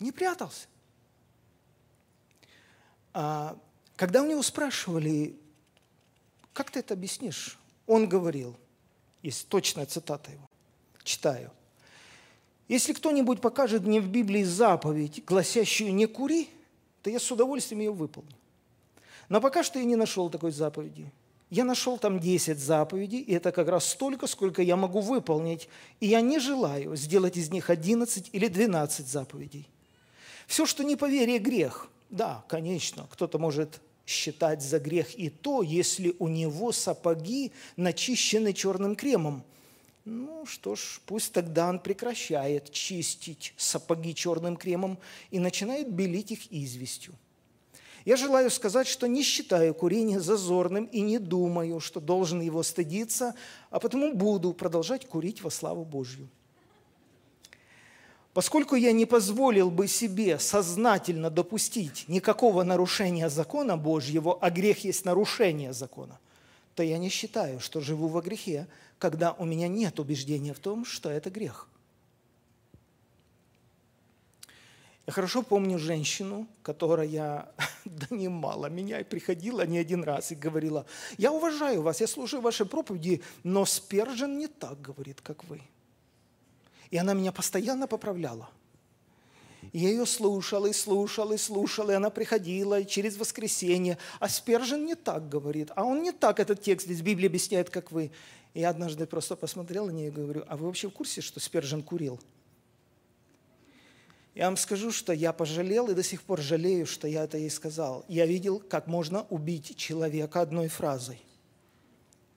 [0.00, 0.66] не прятался.
[3.12, 3.56] А
[3.96, 5.36] когда у него спрашивали,
[6.52, 8.58] как ты это объяснишь, он говорил,
[9.22, 10.48] есть точная цитата его,
[11.04, 11.52] читаю.
[12.68, 16.50] Если кто-нибудь покажет мне в Библии заповедь, гласящую «не кури»,
[17.02, 18.36] то я с удовольствием ее выполню.
[19.30, 21.10] Но пока что я не нашел такой заповеди.
[21.48, 25.68] Я нашел там 10 заповедей, и это как раз столько, сколько я могу выполнить.
[26.00, 29.66] И я не желаю сделать из них 11 или 12 заповедей.
[30.46, 31.88] Все, что не по вере, грех.
[32.10, 38.94] Да, конечно, кто-то может считать за грех и то, если у него сапоги начищены черным
[38.94, 39.42] кремом–
[40.08, 44.98] ну что ж, пусть тогда он прекращает чистить сапоги черным кремом
[45.30, 47.14] и начинает белить их известью.
[48.04, 53.34] Я желаю сказать, что не считаю курение зазорным и не думаю, что должен его стыдиться,
[53.70, 56.28] а потому буду продолжать курить во славу Божью.
[58.32, 65.04] Поскольку я не позволил бы себе сознательно допустить никакого нарушения закона Божьего, а грех есть
[65.04, 66.18] нарушение закона,
[66.74, 70.84] то я не считаю, что живу во грехе, когда у меня нет убеждения в том,
[70.84, 71.68] что это грех.
[75.06, 77.48] Я хорошо помню женщину, которая
[77.86, 80.84] донимала меня и приходила не один раз и говорила,
[81.16, 85.62] я уважаю вас, я слушаю ваши проповеди, но Спержен не так говорит, как вы.
[86.90, 88.50] И она меня постоянно поправляла.
[89.72, 93.98] Я ее слушал и слушал и слушал, и она приходила и через воскресенье.
[94.20, 97.92] А Спержин не так говорит, а он не так этот текст из Библии объясняет, как
[97.92, 98.10] вы.
[98.54, 101.40] И я однажды просто посмотрел на нее и говорю, а вы вообще в курсе, что
[101.40, 102.20] Спержин курил?
[104.34, 107.50] Я вам скажу, что я пожалел и до сих пор жалею, что я это ей
[107.50, 108.04] сказал.
[108.08, 111.20] Я видел, как можно убить человека одной фразой.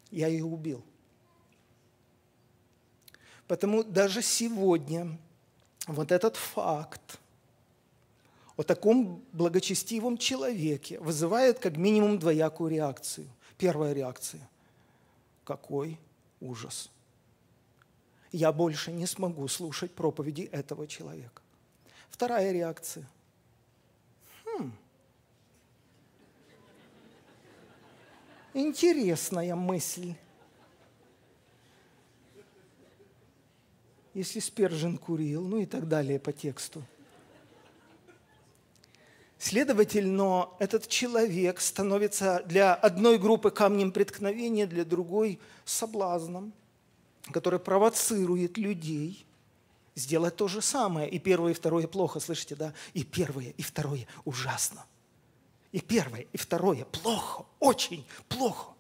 [0.10, 0.84] Я ее убил.
[3.47, 5.17] Потому даже сегодня
[5.86, 7.19] вот этот факт
[8.58, 13.28] о таком благочестивом человеке вызывает как минимум двоякую реакцию.
[13.58, 14.50] Первая реакция–
[15.52, 16.00] какой
[16.40, 16.90] ужас.
[18.32, 21.42] Я больше не смогу слушать проповеди этого человека.
[22.10, 23.06] Вторая реакция.
[24.46, 24.72] Хм.
[28.54, 30.14] Интересная мысль.
[34.14, 36.82] Если Спержин курил, ну и так далее по тексту.
[39.42, 46.54] Следовательно, этот человек становится для одной группы камнем преткновения, для другой соблазном,
[47.32, 49.26] который провоцирует людей–
[49.96, 51.10] сделать то же самое.
[51.10, 52.72] И первое, и второе плохо, слышите, да?
[52.94, 54.86] И первое, и второе ужасно.
[55.72, 58.74] И первое, и второе плохо, очень плохо.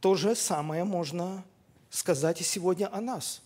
[0.00, 1.42] То же самое можно
[1.88, 3.40] сказать и сегодня о нас.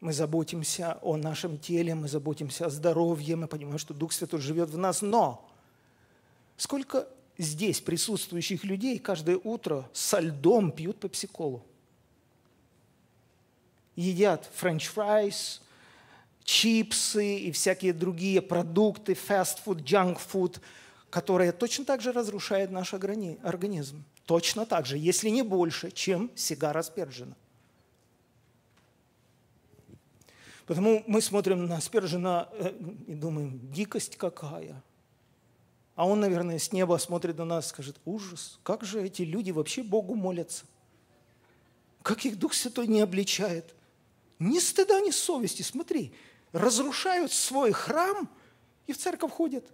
[0.00, 4.68] Мы заботимся о нашем теле, мы заботимся о здоровье, мы понимаем, что Дух Святой живет
[4.70, 5.48] в нас, но
[6.56, 11.62] сколько здесь присутствующих людей каждое утро со льдом пьют пепсиколу.
[13.94, 15.62] Едят french fries,
[16.44, 20.60] чипсы и всякие другие продукты, фастфуд, junk food,
[21.08, 24.04] которые точно так же разрушают наш организм.
[24.26, 27.34] Точно так же, если не больше, чем сигара спержена.
[30.66, 32.72] Потому мы смотрим на спержена э,
[33.06, 34.82] и думаем, дикость какая–
[35.96, 39.50] а он, наверное, с неба смотрит на нас и скажет, ужас, как же эти люди
[39.50, 40.66] вообще Богу молятся?
[42.02, 43.74] Как их Дух Святой не обличает?
[44.38, 46.14] Ни стыда, ни совести, смотри,
[46.52, 48.28] разрушают свой храм
[48.86, 49.64] и в церковь ходят.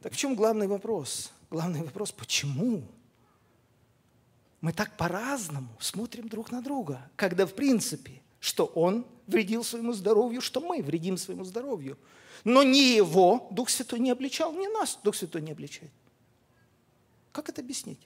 [0.00, 1.30] Так в чем главный вопрос?
[1.50, 2.88] Главный вопрос, почему?
[4.60, 10.40] Мы так по-разному смотрим друг на друга, когда в принципе, что он вредил своему здоровью,
[10.40, 11.98] что мы вредим своему здоровью–
[12.44, 15.90] но ни его Дух Святой не обличал, ни нас Дух Святой не обличает.
[17.32, 18.00] Как это объяснить?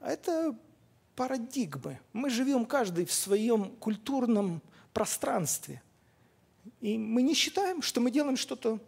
[0.00, 0.56] А это
[1.16, 1.98] парадигмы.
[2.12, 5.82] Мы живем каждый в своем культурном пространстве.
[6.80, 8.78] И мы не считаем, что мы делаем что-то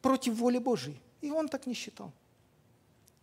[0.00, 1.00] против воли Божьей.
[1.20, 2.12] И он так не считал.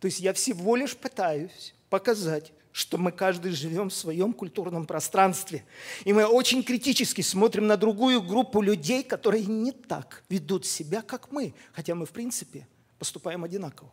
[0.00, 5.64] То есть я всего лишь пытаюсь показать, что мы каждый живем в своем культурном пространстве.
[6.04, 11.32] И мы очень критически смотрим на другую группу людей, которые не так ведут себя, как
[11.32, 13.90] мы, хотя мы, в принципе, поступаем одинаково.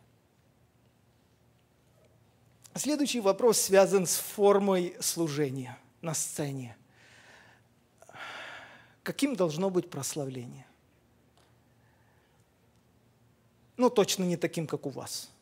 [2.76, 6.76] Следующий вопрос связан с формой служения на сцене.
[9.02, 10.66] Каким должно быть прославление?
[13.76, 15.30] Ну, точно не таким, как у вас–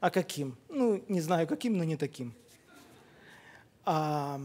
[0.00, 0.56] а каким?
[0.68, 2.34] Ну, не знаю каким, но не таким.
[3.84, 4.40] А,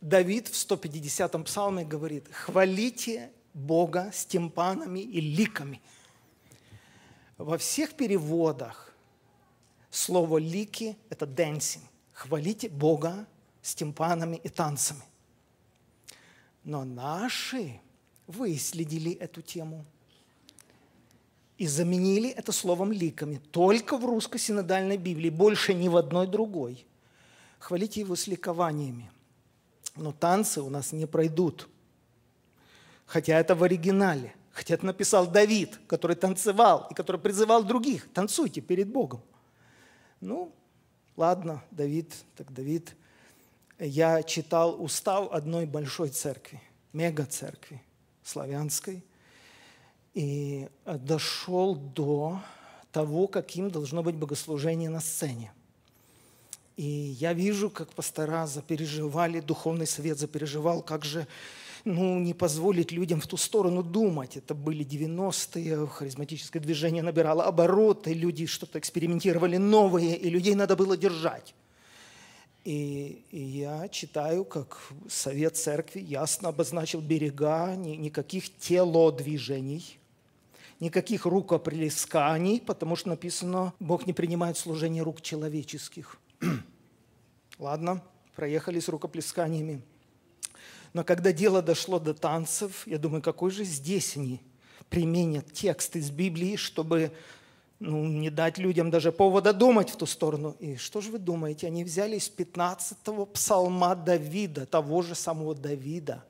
[0.00, 5.80] Давид в 150-м псалме говорит, хвалите Бога с тимпанами и ликами.
[7.38, 8.94] Во всех переводах
[9.90, 11.82] слово «лики»– это dancing.
[12.12, 13.26] Хвалите Бога
[13.62, 15.02] с тимпанами и танцами.
[16.64, 17.80] Но наши
[18.26, 19.84] выследили эту тему–
[21.60, 23.38] и заменили это словом ликами.
[23.50, 26.86] Только в русской синодальной Библии, больше ни в одной другой.
[27.58, 29.10] Хвалите его с ликованиями.
[29.94, 31.68] Но танцы у нас не пройдут.
[33.04, 34.34] Хотя это в оригинале.
[34.52, 38.10] Хотя это написал Давид, который танцевал и который призывал других.
[38.14, 39.20] Танцуйте перед Богом.
[40.22, 40.54] Ну,
[41.14, 42.96] ладно, Давид, так Давид.
[43.78, 46.62] Я читал устав одной большой церкви,
[46.94, 47.82] мега-церкви
[48.22, 49.04] славянской–
[50.14, 52.40] и э, дошел до
[52.92, 55.52] того, каким должно быть богослужение на сцене.
[56.76, 61.26] И я вижу, как пастора запереживали, духовный совет запереживал, как же
[61.84, 64.36] ну, не позволить людям в ту сторону думать.
[64.36, 70.96] Это были 90-е, харизматическое движение набирало обороты, люди что-то экспериментировали новые, и людей надо было
[70.96, 71.54] держать.
[72.64, 74.78] И, и я читаю, как
[75.08, 79.98] Совет Церкви ясно обозначил берега, ни, никаких телодвижений–
[80.80, 86.18] никаких рукоплесканий, потому что написано, Бог не принимает служение рук человеческих.
[87.58, 88.02] Ладно,
[88.34, 89.82] проехали с рукоплесканиями.
[90.92, 94.40] Но когда дело дошло до танцев, я думаю, какой же здесь они
[94.88, 97.12] применят текст из Библии, чтобы
[97.78, 100.56] ну, не дать людям даже повода думать в ту сторону.
[100.58, 101.66] И что же вы думаете?
[101.66, 106.24] Они взяли из 15-го псалма Давида, того же самого Давида,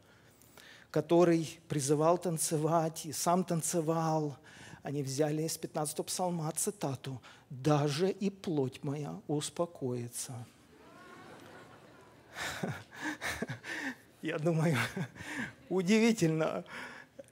[0.90, 4.36] который призывал танцевать и сам танцевал.
[4.82, 7.20] Они взяли из 15-го псалма цитату
[7.50, 10.34] «Даже и плоть моя успокоится».
[14.22, 14.76] Я думаю,
[15.68, 16.64] удивительно.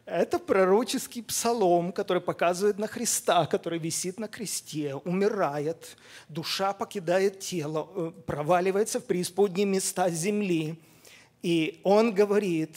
[0.04, 5.98] Это пророческий псалом, который показывает на Христа, который висит на кресте, умирает,
[6.30, 10.80] душа покидает тело, э, проваливается в преисподние места земли.
[11.42, 12.74] И он говорит,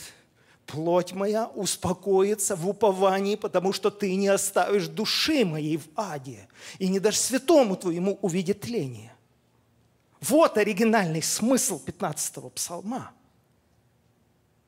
[0.71, 6.47] плоть моя успокоится в уповании, потому что ты не оставишь души моей в аде
[6.79, 9.13] и не дашь святому твоему увидеть тление.
[10.21, 13.11] Вот оригинальный смысл 15-го псалма.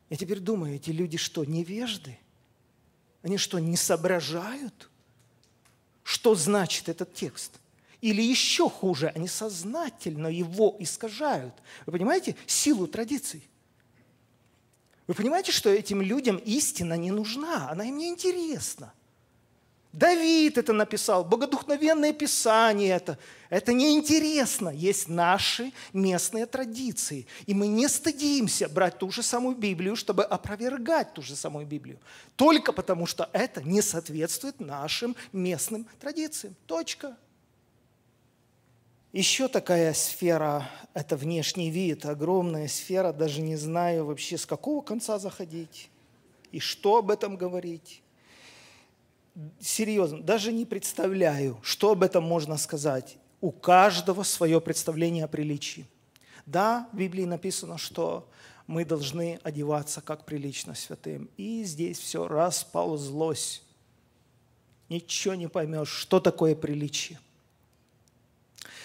[0.09, 2.19] Я теперь думаю, эти люди что, невежды?
[3.21, 4.89] Они что, не соображают,
[6.03, 7.59] что значит этот текст?
[8.01, 11.53] Или еще хуже, они сознательно его искажают.
[11.85, 13.47] Вы понимаете силу традиций?
[15.07, 18.93] Вы понимаете, что этим людям истина не нужна, она им не интересна–
[19.93, 23.19] Давид это написал, богодухновенное писание это.
[23.51, 24.69] Это неинтересно.
[24.69, 27.27] Есть наши местные традиции.
[27.45, 31.99] И мы не стыдимся брать ту же самую Библию, чтобы опровергать ту же самую Библию.
[32.35, 36.55] Только потому, что это не соответствует нашим местным традициям.
[36.65, 37.15] Точка.
[39.13, 45.19] Еще такая сфера– это внешний вид, огромная сфера, даже не знаю вообще, с какого конца
[45.19, 45.89] заходить
[46.51, 48.03] и что об этом говорить
[49.59, 53.17] серьезно, даже не представляю, что об этом можно сказать.
[53.41, 55.85] У каждого свое представление о приличии.
[56.45, 58.29] Да, в Библии написано, что
[58.67, 61.29] мы должны одеваться как прилично святым.
[61.37, 63.63] И здесь все расползлось.
[64.89, 67.19] Ничего не поймешь, что такое приличие.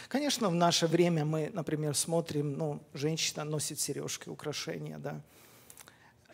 [0.09, 5.21] Конечно, в наше время мы, например, смотрим, ну, женщина носит сережки, украшения, да.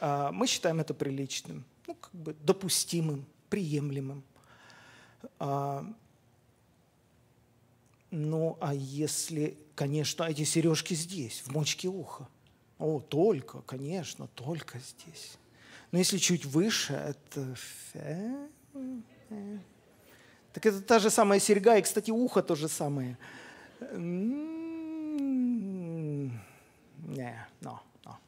[0.00, 4.22] А, мы считаем это приличным, ну, как бы допустимым приемлемым.
[5.40, 5.84] А,
[8.12, 12.28] ну, а если, конечно, эти сережки здесь, в мочке уха?
[12.78, 15.36] О, только, конечно, только здесь.
[15.90, 17.56] Но если чуть выше, это...
[17.94, 18.46] Э,
[19.30, 19.58] э.
[20.52, 23.18] Так это та же самая серьга, и, кстати, ухо то же самое.
[23.80, 24.44] М-м-м.
[27.08, 28.18] Не, но, но.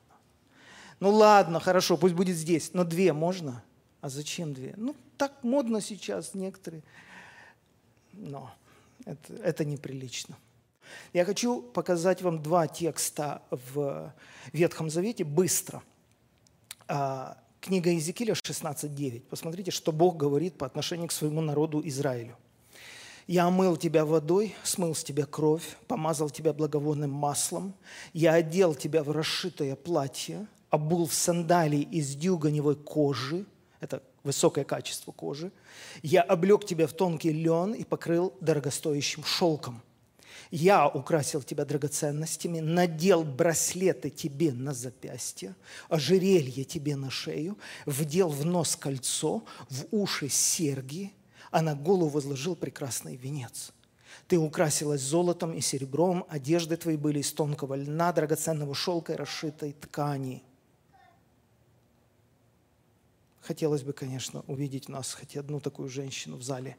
[1.01, 3.63] Ну ладно, хорошо, пусть будет здесь, но две можно?
[4.01, 4.75] А зачем две?
[4.77, 6.83] Ну, так модно сейчас некоторые.
[8.13, 8.53] Но
[9.05, 10.37] это, это неприлично.
[11.13, 14.13] Я хочу показать вам два текста в
[14.53, 15.83] Ветхом Завете быстро.
[16.89, 19.23] А, книга Иезекииля 16.9.
[19.23, 22.37] Посмотрите, что Бог говорит по отношению к своему народу Израилю.
[23.27, 27.75] «Я омыл тебя водой, смыл с тебя кровь, помазал тебя благовонным маслом,
[28.13, 33.47] я одел тебя в расшитое платье, обул в сандалии из дюганевой кожи,
[33.81, 35.53] это высокое качество кожи.
[36.03, 39.83] Я облег тебя в тонкий лен и покрыл дорогостоящим шелком.
[40.51, 45.57] Я украсил тебя драгоценностями, надел браслеты тебе на запястье,
[45.89, 51.13] ожерелье тебе на шею, вдел в нос кольцо, в уши серьги,
[51.51, 53.73] а на голову возложил прекрасный венец.
[54.29, 59.73] Ты украсилась золотом и серебром, одежды твои были из тонкого льна, драгоценного шелка и расшитой
[59.73, 60.43] ткани–
[63.47, 66.77] Хотелось бы, конечно, увидеть нас хоть одну такую женщину в зале.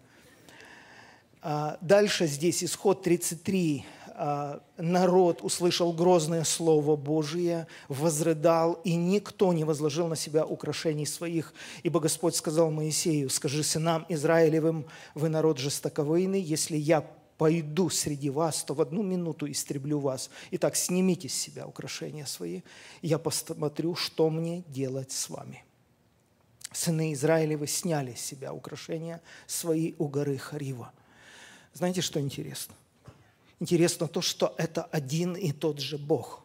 [1.41, 3.85] А, дальше здесь исход 33.
[4.19, 11.53] А, народ услышал грозное слово Божие, возрыдал, и никто не возложил на себя украшений своих.
[11.83, 17.07] Ибо Господь сказал Моисею, скажи сынам Израилевым, вы народ жестоковыйный, если я
[17.37, 20.31] пойду среди вас, то в одну минуту истреблю вас.
[20.49, 22.61] Итак, снимите с себя украшения свои,
[23.03, 25.63] я посмотрю, что мне делать с вами
[26.73, 30.91] сыны Израилевы сняли с себя украшения свои у горы Харива.
[31.73, 32.75] Знаете, что интересно?
[33.59, 36.43] Интересно то, что это один и тот же Бог.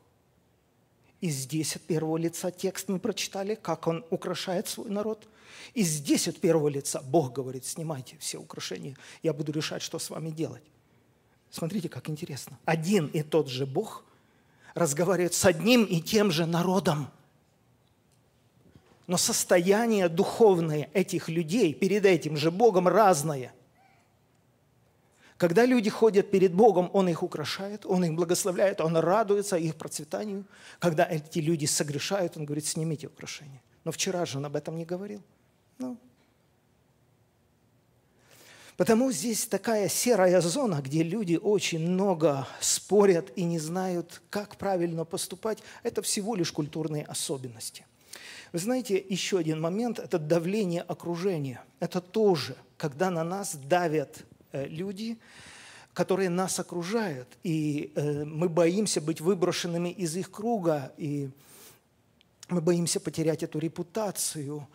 [1.20, 5.28] И здесь от первого лица текст мы прочитали, как он украшает свой народ.
[5.74, 10.10] И здесь от первого лица Бог говорит, снимайте все украшения, я буду решать, что с
[10.10, 10.64] вами делать.
[11.50, 12.58] Смотрите, как интересно.
[12.64, 14.04] Один и тот же Бог
[14.74, 17.10] разговаривает с одним и тем же народом–
[19.06, 23.52] но состояние духовное этих людей перед этим же Богом разное.
[25.42, 30.44] Когда люди ходят перед Богом, Он их украшает, Он их благословляет, Он радуется их процветанию.
[30.78, 33.60] Когда эти люди согрешают, Он говорит, снимите украшения.
[33.82, 35.20] Но вчера же Он об этом не говорил.
[35.78, 35.96] Ну.
[38.76, 45.04] Потому здесь такая серая зона, где люди очень много спорят и не знают, как правильно
[45.04, 45.58] поступать.
[45.82, 47.84] Это всего лишь культурные особенности.
[48.52, 51.64] Вы знаете, еще один момент– это давление окружения.
[51.80, 55.18] Это тоже, когда на нас давят люди,
[55.94, 61.28] которые нас окружают, и э, мы боимся быть выброшенными из их круга, и
[62.48, 64.66] мы боимся потерять эту репутацию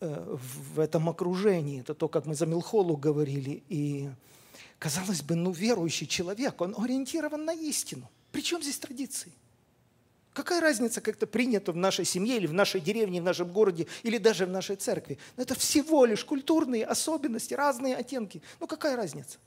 [0.00, 0.36] э,
[0.74, 1.80] в этом окружении.
[1.80, 3.62] Это то, как мы за Милхолу говорили.
[3.68, 4.10] И,
[4.78, 8.10] казалось бы, ну, верующий человек, он ориентирован на истину.
[8.30, 9.32] Причем здесь традиции?
[10.32, 13.86] Какая разница, как это принято в нашей семье или в нашей деревне, в нашем городе,
[14.02, 15.18] или даже в нашей церкви?
[15.36, 18.42] Но это всего лишь культурные особенности, разные оттенки.
[18.58, 19.38] Ну какая разница?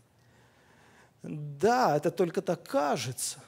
[1.23, 3.41] Да, это только так кажется.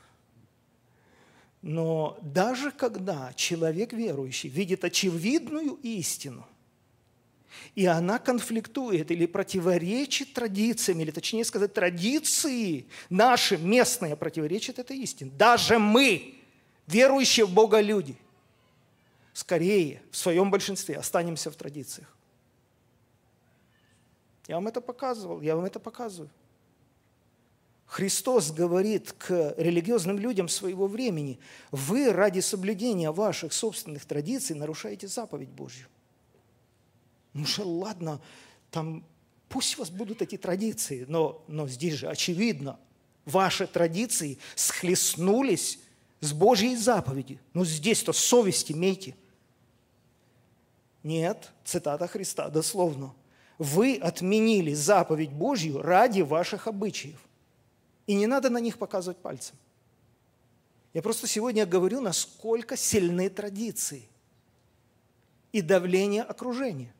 [1.61, 6.47] Но даже когда человек верующий видит очевидную истину,
[7.75, 15.31] и она конфликтует или противоречит традициям, или точнее сказать, традиции наши местные противоречат этой истине.
[15.37, 16.36] Даже мы,
[16.87, 18.17] верующие в Бога люди,
[19.33, 22.11] скорее в своем большинстве останемся в традициях.
[24.47, 26.29] Я вам это показывал, я вам это показываю.
[27.85, 31.39] Христос говорит к религиозным людям своего времени,
[31.71, 35.87] вы ради соблюдения ваших собственных традиций нарушаете заповедь Божью.
[37.33, 38.21] Ну что, ладно,
[38.71, 39.05] там
[39.47, 42.77] пусть у вас будут эти традиции, но, но здесь же очевидно,
[43.25, 45.79] ваши традиции схлестнулись
[46.19, 47.39] с Божьей заповеди.
[47.53, 49.15] Ну здесь-то совесть имейте.
[51.03, 53.13] Нет, цитата Христа, дословно.
[53.57, 57.19] Вы отменили заповедь Божью ради ваших обычаев.
[58.05, 59.55] И не надо на них показывать пальцем.
[60.93, 64.07] Я просто сегодня говорю, насколько сильны традиции
[65.51, 66.93] и давление окружения.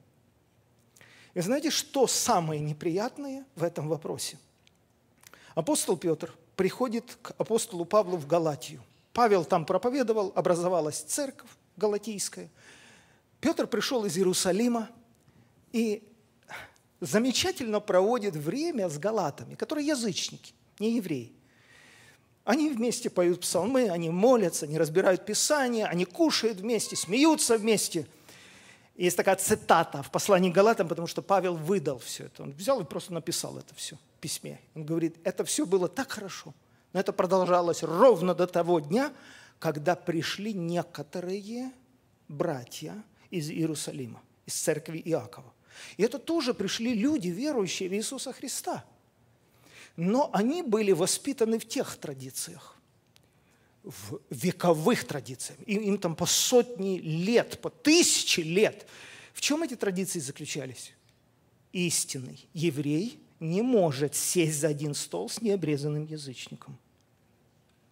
[1.34, 4.38] И знаете, что самое неприятное в этом вопросе?
[5.56, 8.82] Апостол Петр приходит к апостолу Павлу в Галатию–
[9.18, 12.52] Павел там проповедовал, образовалась церковь галатийская.
[13.42, 14.90] Петр пришел из Иерусалима
[15.72, 16.08] и
[17.02, 21.34] замечательно проводит время с галатами, которые язычники, не евреи.
[22.44, 28.06] Они вместе поют псалмы, они молятся, они разбирают Писание, они кушают вместе, смеются вместе.
[28.98, 32.44] Есть такая цитата в послании Галатам, потому что Павел выдал все это.
[32.44, 34.60] Он взял и просто написал это все в письме.
[34.76, 36.54] Он говорит, это все было так хорошо–
[36.94, 39.14] но это продолжалось ровно до того дня,
[39.60, 41.72] когда пришли некоторые
[42.28, 45.54] братья из Иерусалима, из церкви Иакова.
[45.98, 48.86] И это тоже пришли люди, верующие в Иисуса Христа.
[49.96, 52.76] Но они были воспитаны в тех традициях,
[53.84, 55.60] в вековых традициях.
[55.66, 58.86] И им там по сотни лет, по тысячи лет.
[59.34, 60.94] В чем эти традиции заключались?
[61.74, 66.78] Истинный еврей не может сесть за один стол с необрезанным язычником–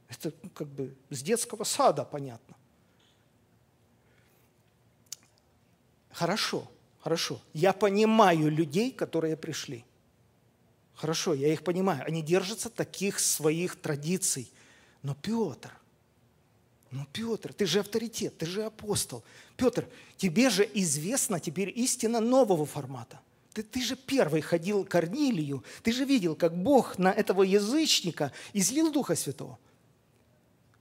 [0.09, 2.55] это как бы с детского сада понятно.
[6.11, 6.69] Хорошо,
[6.99, 7.41] хорошо.
[7.53, 9.83] Я понимаю людей, которые пришли.
[10.93, 12.05] Хорошо, я их понимаю.
[12.05, 14.49] Они держатся таких своих традиций.
[15.01, 15.71] Но Петр,
[16.91, 19.23] ну, Петр, ты же авторитет, ты же апостол.
[19.57, 23.19] Петр, тебе же известна теперь истина нового формата.
[23.55, 28.33] Ты, ты же первый ходил к Корнилию, ты же видел, как Бог на этого язычника
[28.51, 29.57] излил Духа Святого.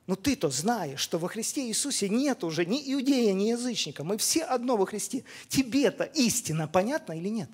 [0.08, 4.02] Но ты-то знаешь, что во Христе Иисусе нет уже ни иудея, ни язычника.
[4.02, 5.22] Мы все одно во Христе.
[5.48, 7.48] Тебе-то истина понятна или нет?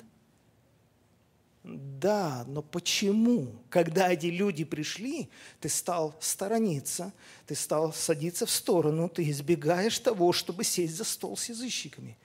[1.64, 5.29] Да, но почему, когда эти люди пришли,
[5.61, 7.12] ты стал сторониться,
[7.47, 12.16] ты стал садиться в сторону, ты избегаешь того, чтобы сесть за стол с язычниками?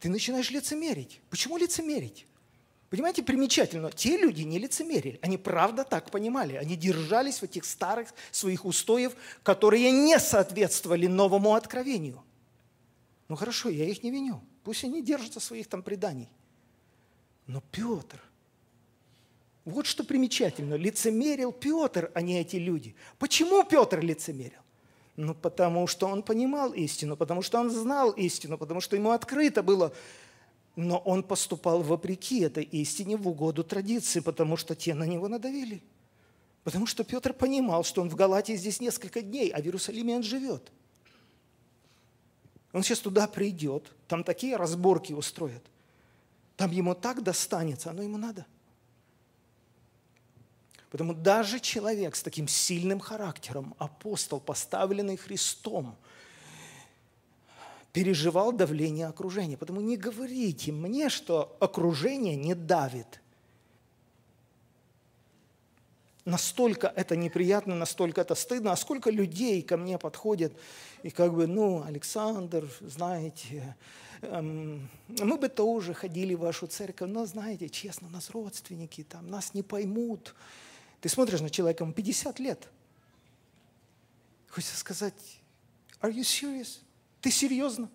[0.00, 1.20] Ты начинаешь лицемерить.
[1.30, 2.26] Почему лицемерить?
[2.94, 8.14] Понимаете, примечательно, те люди не лицемерили, они правда так понимали, они держались в этих старых
[8.30, 12.22] своих устоев, которые не соответствовали новому откровению.
[13.26, 16.28] Ну хорошо, я их не виню, пусть они держатся своих там преданий.
[17.48, 18.22] Но Петр,
[19.64, 22.94] вот что примечательно, лицемерил Петр, а не эти люди.
[23.18, 24.60] Почему Петр лицемерил?
[25.16, 29.62] Ну, потому что он понимал истину, потому что он знал истину, потому что ему открыто
[29.62, 29.92] было,
[30.74, 35.82] но он поступал вопреки этой истине в угоду традиции, потому что те на него надавили.
[36.64, 40.22] Потому что Петр понимал, что он в Галатии здесь несколько дней, а в Иерусалиме он
[40.22, 40.72] живет.
[42.72, 45.62] Он сейчас туда придет, там такие разборки устроят.
[46.56, 48.46] Там ему так достанется, оно ему надо.
[50.94, 55.96] Потому даже человек с таким сильным характером, апостол, поставленный Христом,
[57.92, 59.56] переживал давление окружения.
[59.56, 63.20] Потому не говорите мне, что окружение не давит.
[66.24, 68.70] Настолько это неприятно, настолько это стыдно.
[68.70, 70.52] А сколько людей ко мне подходят
[71.02, 73.76] и как бы, ну, Александр, знаете,
[74.22, 79.54] эм, мы бы тоже ходили в вашу церковь, но, знаете, честно, нас родственники, там, нас
[79.54, 80.36] не поймут.
[81.04, 82.66] Ты смотришь на человека, ему 50 лет.
[84.48, 85.12] Хочется сказать,
[86.00, 86.78] are you serious?
[87.20, 87.90] Ты серьезно?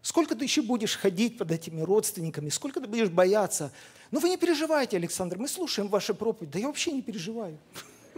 [0.00, 2.48] Сколько ты еще будешь ходить под этими родственниками?
[2.48, 3.74] Сколько ты будешь бояться?
[4.10, 6.52] Ну вы не переживайте, Александр, мы слушаем ваши проповеди.
[6.52, 7.58] Да я вообще не переживаю.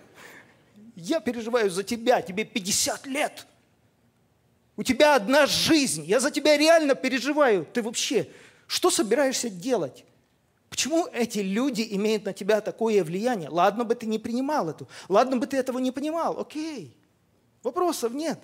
[0.95, 3.45] Я переживаю за тебя, тебе 50 лет.
[4.77, 7.67] У тебя одна жизнь, я за тебя реально переживаю.
[7.67, 8.31] Ты вообще,
[8.69, 10.05] что собираешься делать?
[10.75, 13.49] Почему эти люди имеют на тебя такое влияние?
[13.49, 16.97] Ладно бы ты не принимал это, ладно бы ты этого не понимал, окей,
[17.63, 18.41] вопросов нет.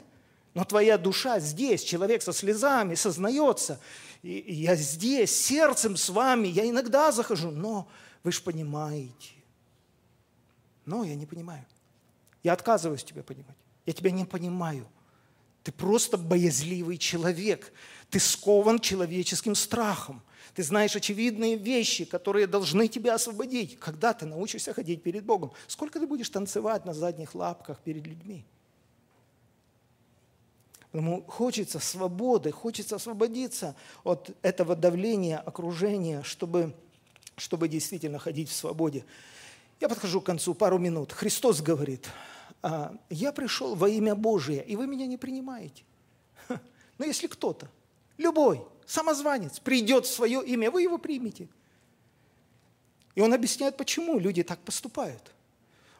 [0.54, 3.80] Но твоя душа здесь, человек со слезами сознается,
[4.22, 7.88] и я здесь, сердцем с вами, я иногда захожу, но
[8.22, 9.32] вы же понимаете.
[10.86, 11.66] Но я не понимаю.
[12.44, 13.56] Я отказываюсь тебя понимать.
[13.86, 14.86] Я тебя не понимаю.
[15.64, 17.72] Ты просто боязливый человек.
[18.10, 20.22] Ты скован человеческим страхом.
[20.54, 23.78] Ты знаешь очевидные вещи, которые должны тебя освободить.
[23.78, 25.52] Когда ты научишься ходить перед Богом?
[25.68, 28.44] Сколько ты будешь танцевать на задних лапках перед людьми?
[30.92, 36.74] Поэтому хочется свободы, хочется освободиться от этого давления окружения, чтобы,
[37.36, 39.04] чтобы действительно ходить в свободе.
[39.78, 41.12] Я подхожу к концу, пару минут.
[41.12, 42.08] Христос говорит,
[42.60, 45.84] «А, я пришел во имя Божие, и вы меня не принимаете.
[46.98, 47.70] Но если кто-то,
[48.20, 51.48] любой, самозванец, придет в свое имя, вы его примете.
[53.14, 55.32] И он объясняет, почему люди так поступают.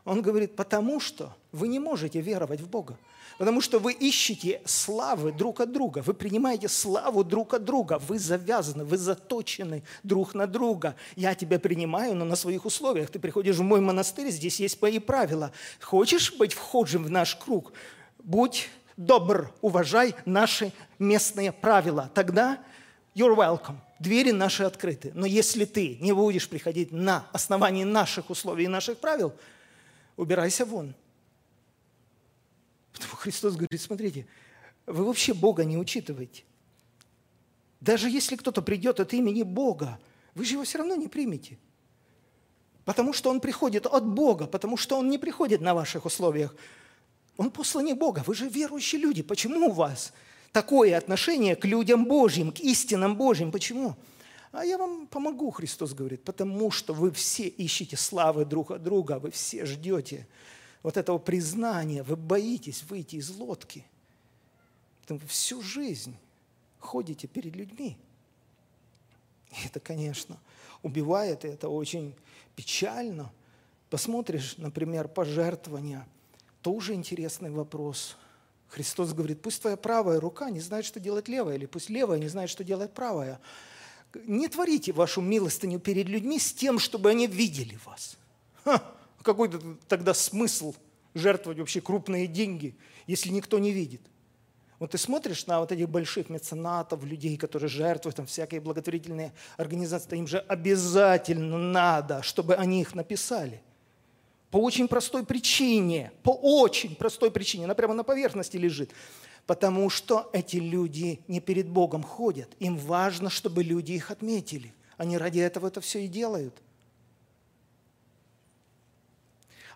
[0.05, 2.97] Он говорит, потому что вы не можете веровать в Бога.
[3.39, 8.19] Потому что вы ищете славы друг от друга, вы принимаете славу друг от друга, вы
[8.19, 10.95] завязаны, вы заточены друг на друга.
[11.17, 13.09] Я тебя принимаю, но на своих условиях.
[13.11, 15.53] Ты приходишь в мой монастырь, здесь есть мои правила.
[15.81, 17.73] Хочешь быть вхожим в наш круг?
[18.19, 18.69] Будь
[19.01, 22.11] добр, уважай наши местные правила.
[22.15, 22.63] Тогда
[23.15, 23.77] you're welcome.
[23.99, 25.11] Двери наши открыты.
[25.15, 29.33] Но если ты не будешь приходить на основании наших условий и наших правил,
[30.17, 30.95] убирайся вон.
[32.93, 34.27] Потому Христос говорит, смотрите,
[34.87, 36.45] вы вообще Бога не учитываете.
[37.81, 39.99] Даже если кто-то придет от имени Бога,
[40.35, 41.59] вы же его все равно не примете.
[42.85, 46.55] Потому что он приходит от Бога, потому что он не приходит на ваших условиях.
[47.37, 49.23] Он посланник Бога, вы же верующие люди.
[49.23, 50.13] Почему у вас
[50.53, 53.53] такое отношение к людям Божьим, к истинам Божьим.
[53.53, 53.97] Почему?
[54.53, 59.19] А я вам помогу, Христос говорит, потому что вы все ищете славы друг от друга,
[59.19, 60.27] вы все ждете
[60.83, 63.85] вот этого признания, вы боитесь выйти из лодки.
[65.03, 66.17] Потому всю жизнь
[66.79, 67.97] ходите перед людьми.
[69.53, 70.37] И это, конечно,
[70.83, 72.15] убивает, и это очень
[72.57, 73.31] печально.
[73.89, 76.07] Посмотришь, например, пожертвования,
[76.63, 78.17] тоже интересный вопрос–
[78.71, 82.29] Христос говорит, пусть твоя правая рука не знает, что делать левая, или пусть левая не
[82.29, 83.41] знает, что делать правая.
[84.27, 88.17] Не творите вашу милостыню перед людьми с тем, чтобы они видели вас.
[88.65, 88.83] Ха,
[89.23, 89.51] какой
[89.89, 90.75] тогда смысл
[91.15, 92.77] жертвовать вообще крупные деньги,
[93.09, 94.03] если никто не видит?
[94.79, 100.17] Вот ты смотришь на вот этих больших меценатов, людей, которые жертвуют, там всякие благотворительные организации,
[100.17, 103.63] им же обязательно надо, чтобы они их написали–
[104.51, 108.91] по очень простой причине, по очень простой причине, она прямо на поверхности лежит.
[109.47, 112.51] Потому что эти люди не перед Богом ходят.
[112.59, 114.75] Им важно, чтобы люди их отметили.
[114.97, 116.55] Они ради этого это все и делают.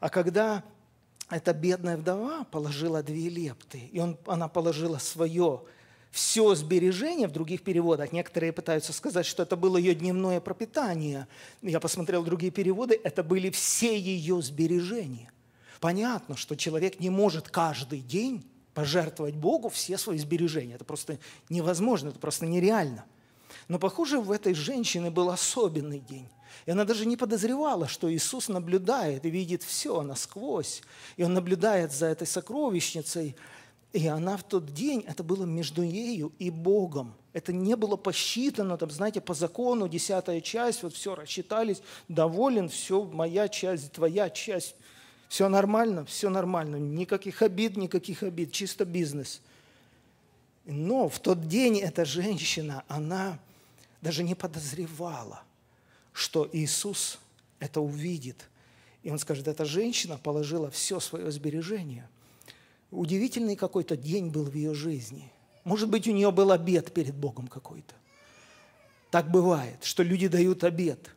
[0.00, 0.62] А когда
[1.30, 5.62] эта бедная вдова положила две лепты, и он, она положила свое
[6.14, 8.12] все сбережение в других переводах.
[8.12, 11.26] Некоторые пытаются сказать, что это было ее дневное пропитание.
[11.60, 15.32] Я посмотрел другие переводы, это были все ее сбережения.
[15.80, 20.76] Понятно, что человек не может каждый день пожертвовать Богу все свои сбережения.
[20.76, 23.04] Это просто невозможно, это просто нереально.
[23.66, 26.28] Но, похоже, в этой женщине был особенный день.
[26.66, 30.82] И она даже не подозревала, что Иисус наблюдает и видит все насквозь.
[31.16, 33.34] И Он наблюдает за этой сокровищницей–
[33.94, 37.14] и она в тот день, это было между ею и Богом.
[37.32, 43.04] Это не было посчитано, там, знаете, по закону, десятая часть, вот все, рассчитались, доволен, все,
[43.04, 44.74] моя часть, твоя часть.
[45.28, 49.40] Все нормально, все нормально, никаких обид, никаких обид, чисто бизнес.
[50.64, 53.38] Но в тот день эта женщина, она
[54.00, 55.44] даже не подозревала,
[56.12, 57.20] что Иисус
[57.60, 58.48] это увидит
[59.04, 62.08] И он скажет, эта женщина положила все свое сбережение.
[62.94, 65.30] Удивительный какой-то день был в ее жизни.
[65.64, 67.94] Может быть, у нее был обед перед Богом какой-то.
[69.10, 71.10] Так бывает, что люди дают обед.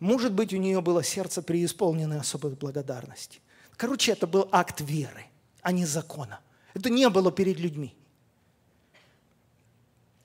[0.00, 3.40] Может быть, у нее было сердце преисполненное особой благодарности.
[3.76, 5.26] Короче, это был акт веры,
[5.62, 6.40] а не закона.
[6.74, 7.94] Это не было перед людьми.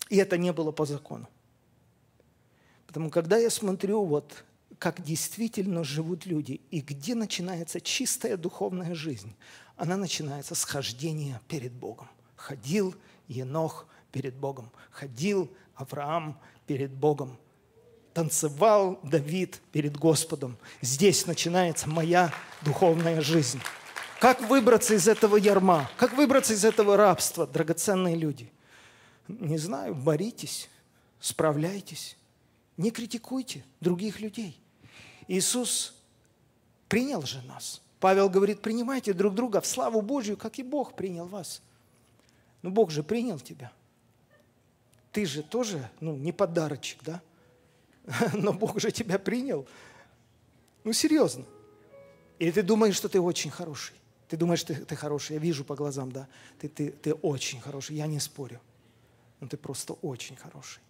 [0.10, 1.28] И это не было по закону.
[2.88, 4.44] Потому когда я смотрю, вот,
[4.80, 9.36] как действительно живут люди, и где начинается чистая духовная жизнь,
[9.78, 12.08] она начинается с хождения перед Богом.
[12.36, 12.96] Ходил
[13.28, 17.38] Енох перед Богом, ходил Авраам перед Богом,
[18.14, 20.58] танцевал Давид перед Господом.
[20.82, 23.60] Здесь начинается моя духовная жизнь.
[24.20, 25.90] Как выбраться из этого ярма?
[25.98, 28.52] Как выбраться из этого рабства, драгоценные люди?
[29.28, 30.70] Не знаю, боритесь,
[31.20, 32.16] справляйтесь,
[32.78, 34.60] не критикуйте других людей.
[35.28, 35.96] Иисус
[36.88, 37.82] принял же нас.
[38.00, 41.62] Павел говорит, принимайте друг друга в славу Божью, как и Бог принял вас.
[42.62, 43.72] Но Бог же принял тебя.
[45.12, 47.22] Ты же тоже, ну, не подарочек, да?
[48.34, 49.66] Но Бог же тебя принял.
[50.84, 51.46] Ну, серьезно.
[52.38, 53.96] Или ты думаешь, что ты очень хороший.
[54.28, 55.34] Ты думаешь, ты, ты хороший.
[55.34, 56.28] Я вижу по глазам, да.
[56.60, 58.60] Ты, ты, ты очень хороший, я не спорю
[59.40, 60.82] но ты просто очень хороший.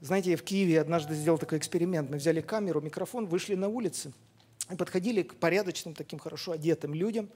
[0.00, 2.08] Знаете, я в Киеве однажды сделал такой эксперимент.
[2.08, 4.12] Мы взяли камеру, микрофон, вышли на улицы
[4.76, 7.28] подходили к порядочным, таким хорошо одетым людям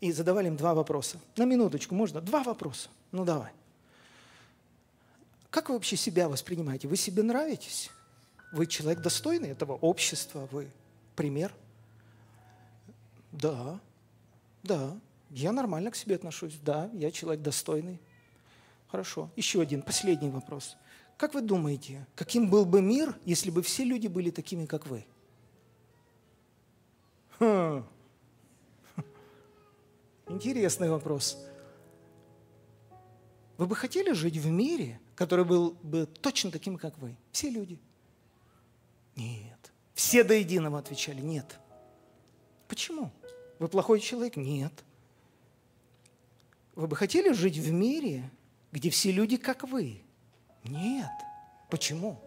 [0.00, 1.18] и задавали им два вопроса.
[1.36, 2.20] На минуточку, можно?
[2.20, 2.88] Два вопроса.
[3.12, 3.52] Ну давай.
[5.50, 6.88] Как вы вообще себя воспринимаете?
[6.88, 7.90] Вы себе нравитесь?
[8.52, 10.48] Вы человек достойный этого общества?
[10.50, 10.70] Вы
[11.14, 11.52] пример?
[13.32, 13.80] Да,
[14.62, 14.96] да,
[15.30, 16.54] я нормально к себе отношусь.
[16.62, 18.00] Да, я человек достойный.
[18.88, 19.30] Хорошо.
[19.36, 20.76] Еще один, последний вопрос.
[21.16, 25.04] Как вы думаете, каким был бы мир, если бы все люди были такими, как вы?
[27.38, 27.84] Хм.
[30.28, 31.38] Интересный вопрос.
[33.58, 37.16] Вы бы хотели жить в мире, который был бы точно таким, как вы?
[37.32, 37.78] Все люди?
[39.16, 39.72] Нет.
[39.94, 41.58] Все до единого отвечали нет.
[42.68, 43.10] Почему?
[43.58, 44.36] Вы плохой человек?
[44.36, 44.72] Нет.
[46.74, 48.30] Вы бы хотели жить в мире,
[48.72, 50.02] где все люди, как вы.
[50.64, 51.10] Нет.
[51.70, 52.20] Почему?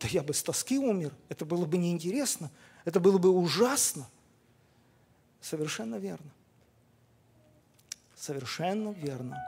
[0.00, 1.14] Да я бы с тоски умер.
[1.28, 2.50] Это было бы неинтересно.
[2.84, 4.08] Это было бы ужасно.
[5.40, 6.30] Совершенно верно.
[8.14, 9.42] Совершенно верно.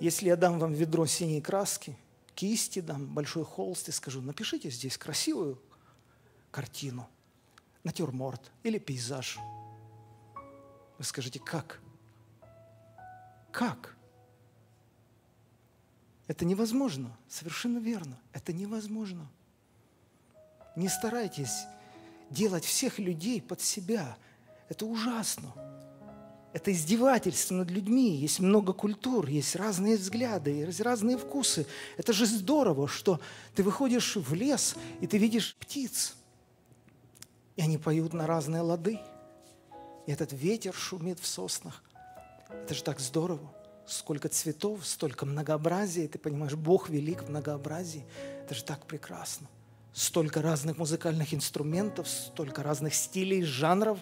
[0.00, 1.96] Если я дам вам ведро синей краски,
[2.34, 5.60] кисти дам, большой холст и скажу, напишите здесь красивую
[6.50, 7.08] картину,
[7.84, 9.38] натюрморт или пейзаж.
[10.98, 11.80] Вы скажете, как?
[13.52, 13.96] Как?
[16.26, 17.16] Это невозможно.
[17.28, 18.18] Совершенно верно.
[18.32, 19.28] Это невозможно.
[20.74, 21.66] Не старайтесь
[22.30, 24.16] делать всех людей под себя.
[24.68, 25.52] Это ужасно.
[26.52, 28.16] Это издевательство над людьми.
[28.16, 31.66] Есть много культур, есть разные взгляды, есть разные вкусы.
[31.96, 33.20] Это же здорово, что
[33.54, 36.14] ты выходишь в лес, и ты видишь птиц.
[37.56, 39.00] И они поют на разные лады.
[40.06, 41.82] И этот ветер шумит в соснах.
[42.48, 43.52] Это же так здорово
[43.86, 46.08] сколько цветов, столько многообразия.
[46.08, 48.04] Ты понимаешь, Бог велик в многообразии.
[48.44, 49.48] Это же так прекрасно.
[49.94, 54.00] Столько разных музыкальных инструментов, столько разных стилей, жанров,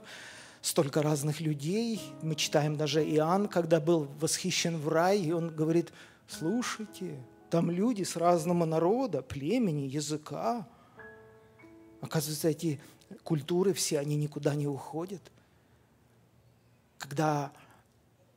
[0.62, 2.01] столько разных людей.
[2.22, 5.93] Мы читаем даже Иоанн, когда был восхищен в рай, и он говорит,
[6.26, 10.66] слушайте, там люди с разного народа, племени, языка.
[12.01, 12.80] Оказывается, эти
[13.22, 15.20] культуры все, они никуда не уходят.
[16.97, 17.53] Когда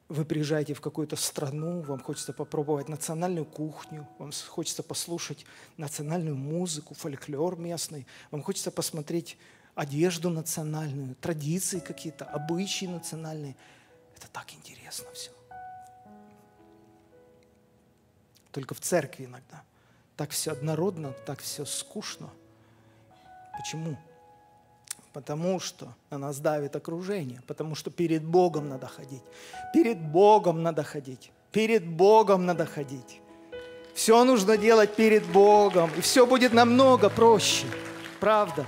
[0.07, 5.45] вы приезжаете в какую-то страну, вам хочется попробовать национальную кухню, вам хочется послушать
[5.77, 9.37] национальную музыку, фольклор местный, вам хочется посмотреть
[9.73, 13.55] одежду национальную, традиции какие-то, обычаи национальные.
[14.15, 15.31] Это так интересно все.
[18.51, 19.63] Только в церкви иногда.
[20.15, 22.29] Так все однородно, так все скучно.
[23.57, 23.97] Почему?
[25.15, 29.23] Потому что на нас давит окружение, потому что перед Богом надо ходить.
[29.73, 31.31] Перед Богом надо ходить.
[31.53, 33.21] Перед Богом надо ходить.
[33.93, 37.65] Все нужно делать перед Богом, и все будет намного проще.
[38.19, 38.67] Правда.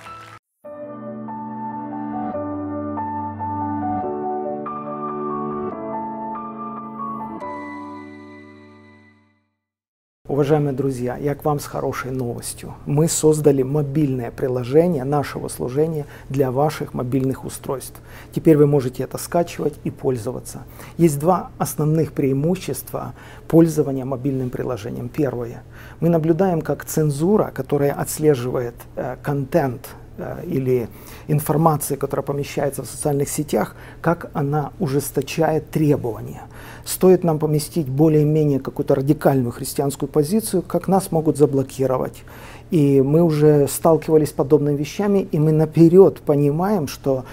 [10.27, 12.73] Уважаемые друзья, я к вам с хорошей новостью.
[12.85, 17.95] Мы создали мобильное приложение нашего служения для ваших мобильных устройств.
[18.35, 20.63] Теперь вы можете это скачивать и пользоваться.
[20.97, 23.13] Есть два основных преимущества
[23.47, 25.07] пользования мобильным приложением.
[25.07, 25.63] Первое.
[26.01, 30.89] Мы наблюдаем, как цензура, которая отслеживает э, контент э, или
[31.27, 36.43] информации, которая помещается в социальных сетях, как она ужесточает требования.
[36.85, 42.23] Стоит нам поместить более-менее какую-то радикальную христианскую позицию, как нас могут заблокировать.
[42.71, 47.25] И мы уже сталкивались с подобными вещами, и мы наперед понимаем, что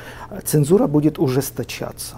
[0.44, 2.16] цензура будет ужесточаться.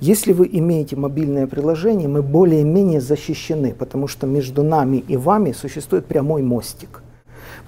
[0.00, 6.06] Если вы имеете мобильное приложение, мы более-менее защищены, потому что между нами и вами существует
[6.06, 7.02] прямой мостик.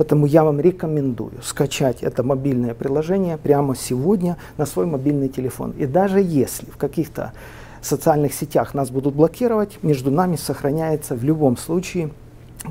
[0.00, 5.72] Поэтому я вам рекомендую скачать это мобильное приложение прямо сегодня на свой мобильный телефон.
[5.72, 7.34] И даже если в каких-то
[7.82, 12.12] социальных сетях нас будут блокировать, между нами сохраняется в любом случае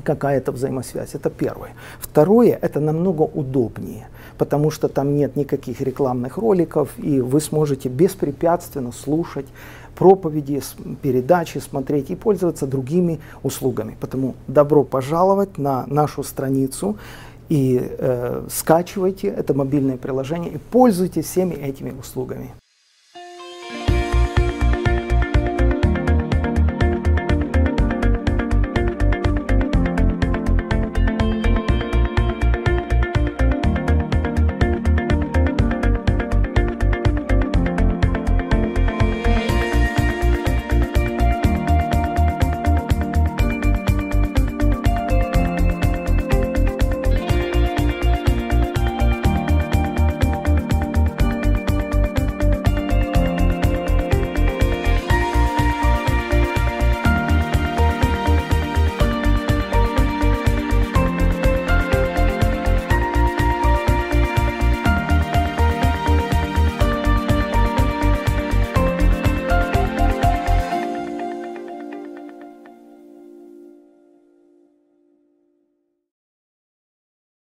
[0.02, 1.14] какая-то взаимосвязь.
[1.14, 1.70] Это первое.
[2.00, 8.90] Второе, это намного удобнее, потому что там нет никаких рекламных роликов, и вы сможете беспрепятственно
[8.90, 9.46] слушать
[10.00, 10.62] проповеди,
[11.02, 13.98] передачи, смотреть и пользоваться другими услугами.
[14.00, 16.96] Поэтому добро пожаловать на нашу страницу
[17.50, 22.48] и э, скачивайте это мобильное приложение и пользуйтесь всеми этими услугами.